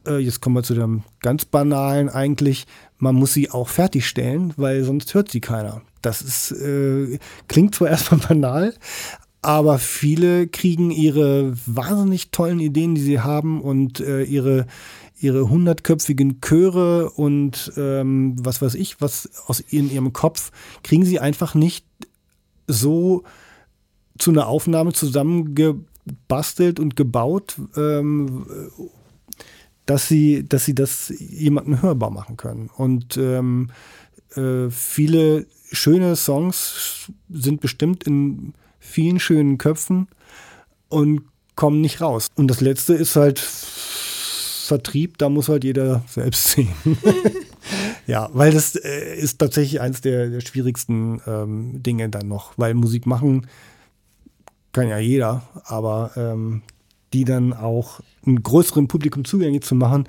äh, 0.07 0.19
jetzt 0.19 0.41
kommen 0.41 0.57
wir 0.57 0.63
zu 0.63 0.75
dem 0.75 1.03
ganz 1.21 1.45
banalen 1.45 2.09
eigentlich, 2.09 2.67
man 2.99 3.15
muss 3.15 3.33
sie 3.33 3.51
auch 3.51 3.69
fertigstellen, 3.69 4.53
weil 4.57 4.85
sonst 4.85 5.15
hört 5.15 5.31
sie 5.31 5.41
keiner. 5.41 5.83
Das 6.05 6.23
ist, 6.23 6.53
äh, 6.53 7.19
klingt 7.49 7.75
zwar 7.75 7.89
erstmal 7.91 8.21
banal, 8.21 8.75
aber 9.43 9.79
viele 9.79 10.47
kriegen 10.47 10.91
ihre 10.91 11.55
wahnsinnig 11.67 12.31
tollen 12.31 12.61
Ideen, 12.61 12.95
die 12.95 13.03
sie 13.03 13.21
haben 13.21 13.61
und 13.61 14.01
äh, 14.01 14.23
ihre 14.23 14.67
ihre 15.21 15.49
hundertköpfigen 15.49 16.41
Chöre 16.43 17.09
und 17.09 17.73
ähm, 17.77 18.35
was 18.45 18.61
weiß 18.61 18.75
ich, 18.75 19.01
was 19.01 19.31
aus 19.47 19.61
in 19.61 19.91
ihrem 19.91 20.13
Kopf, 20.13 20.51
kriegen 20.83 21.05
sie 21.05 21.19
einfach 21.19 21.55
nicht 21.55 21.87
so 22.67 23.23
zu 24.19 24.31
einer 24.31 24.49
Aufnahme 24.49 24.93
zusammengebastelt 24.93 26.79
und 26.79 26.97
gebaut, 26.97 27.57
ähm, 27.77 28.45
dass 29.87 30.09
sie, 30.09 30.47
dass 30.49 30.65
sie 30.65 30.75
das 30.75 31.13
jemandem 31.19 31.81
hörbar 31.83 32.11
machen 32.11 32.37
können. 32.37 32.71
Und 32.75 33.17
ähm, 33.17 33.71
äh, 34.37 34.71
viele 34.71 35.47
schöne 35.75 36.17
Songs 36.17 37.11
sind 37.31 37.61
bestimmt 37.61 38.05
in 38.05 38.55
vielen 38.79 39.19
schönen 39.21 39.59
Köpfen 39.59 40.09
und 40.89 41.23
kommen 41.57 41.81
nicht 41.81 42.01
raus. 42.01 42.29
Und 42.37 42.49
das 42.49 42.61
letzte 42.61 42.95
ist 42.95 43.17
halt 43.17 43.39
Vertrieb, 43.39 45.19
da 45.19 45.29
muss 45.29 45.49
halt 45.49 45.65
jeder 45.65 46.05
selbst 46.09 46.45
sehen. 46.53 46.71
ja, 48.07 48.31
weil 48.33 48.53
das 48.53 48.77
äh, 48.77 49.17
ist 49.17 49.39
tatsächlich 49.39 49.81
eines 49.81 50.01
der, 50.01 50.31
der 50.31 50.41
schwierigsten 50.41 51.21
ähm, 51.27 51.83
Dinge 51.83 52.09
dann 52.09 52.29
noch, 52.29 52.53
weil 52.57 52.75
Musik 52.75 53.07
machen 53.07 53.47
kann 54.73 54.89
ja 54.89 54.99
jeder, 54.99 55.43
aber 55.65 56.11
ähm, 56.17 56.63
die 57.13 57.25
dann 57.25 57.53
auch 57.53 58.01
einem 58.27 58.43
größeren 58.43 58.89
Publikum 58.89 59.25
zugänglich 59.25 59.63
zu 59.63 59.77
machen, 59.77 60.09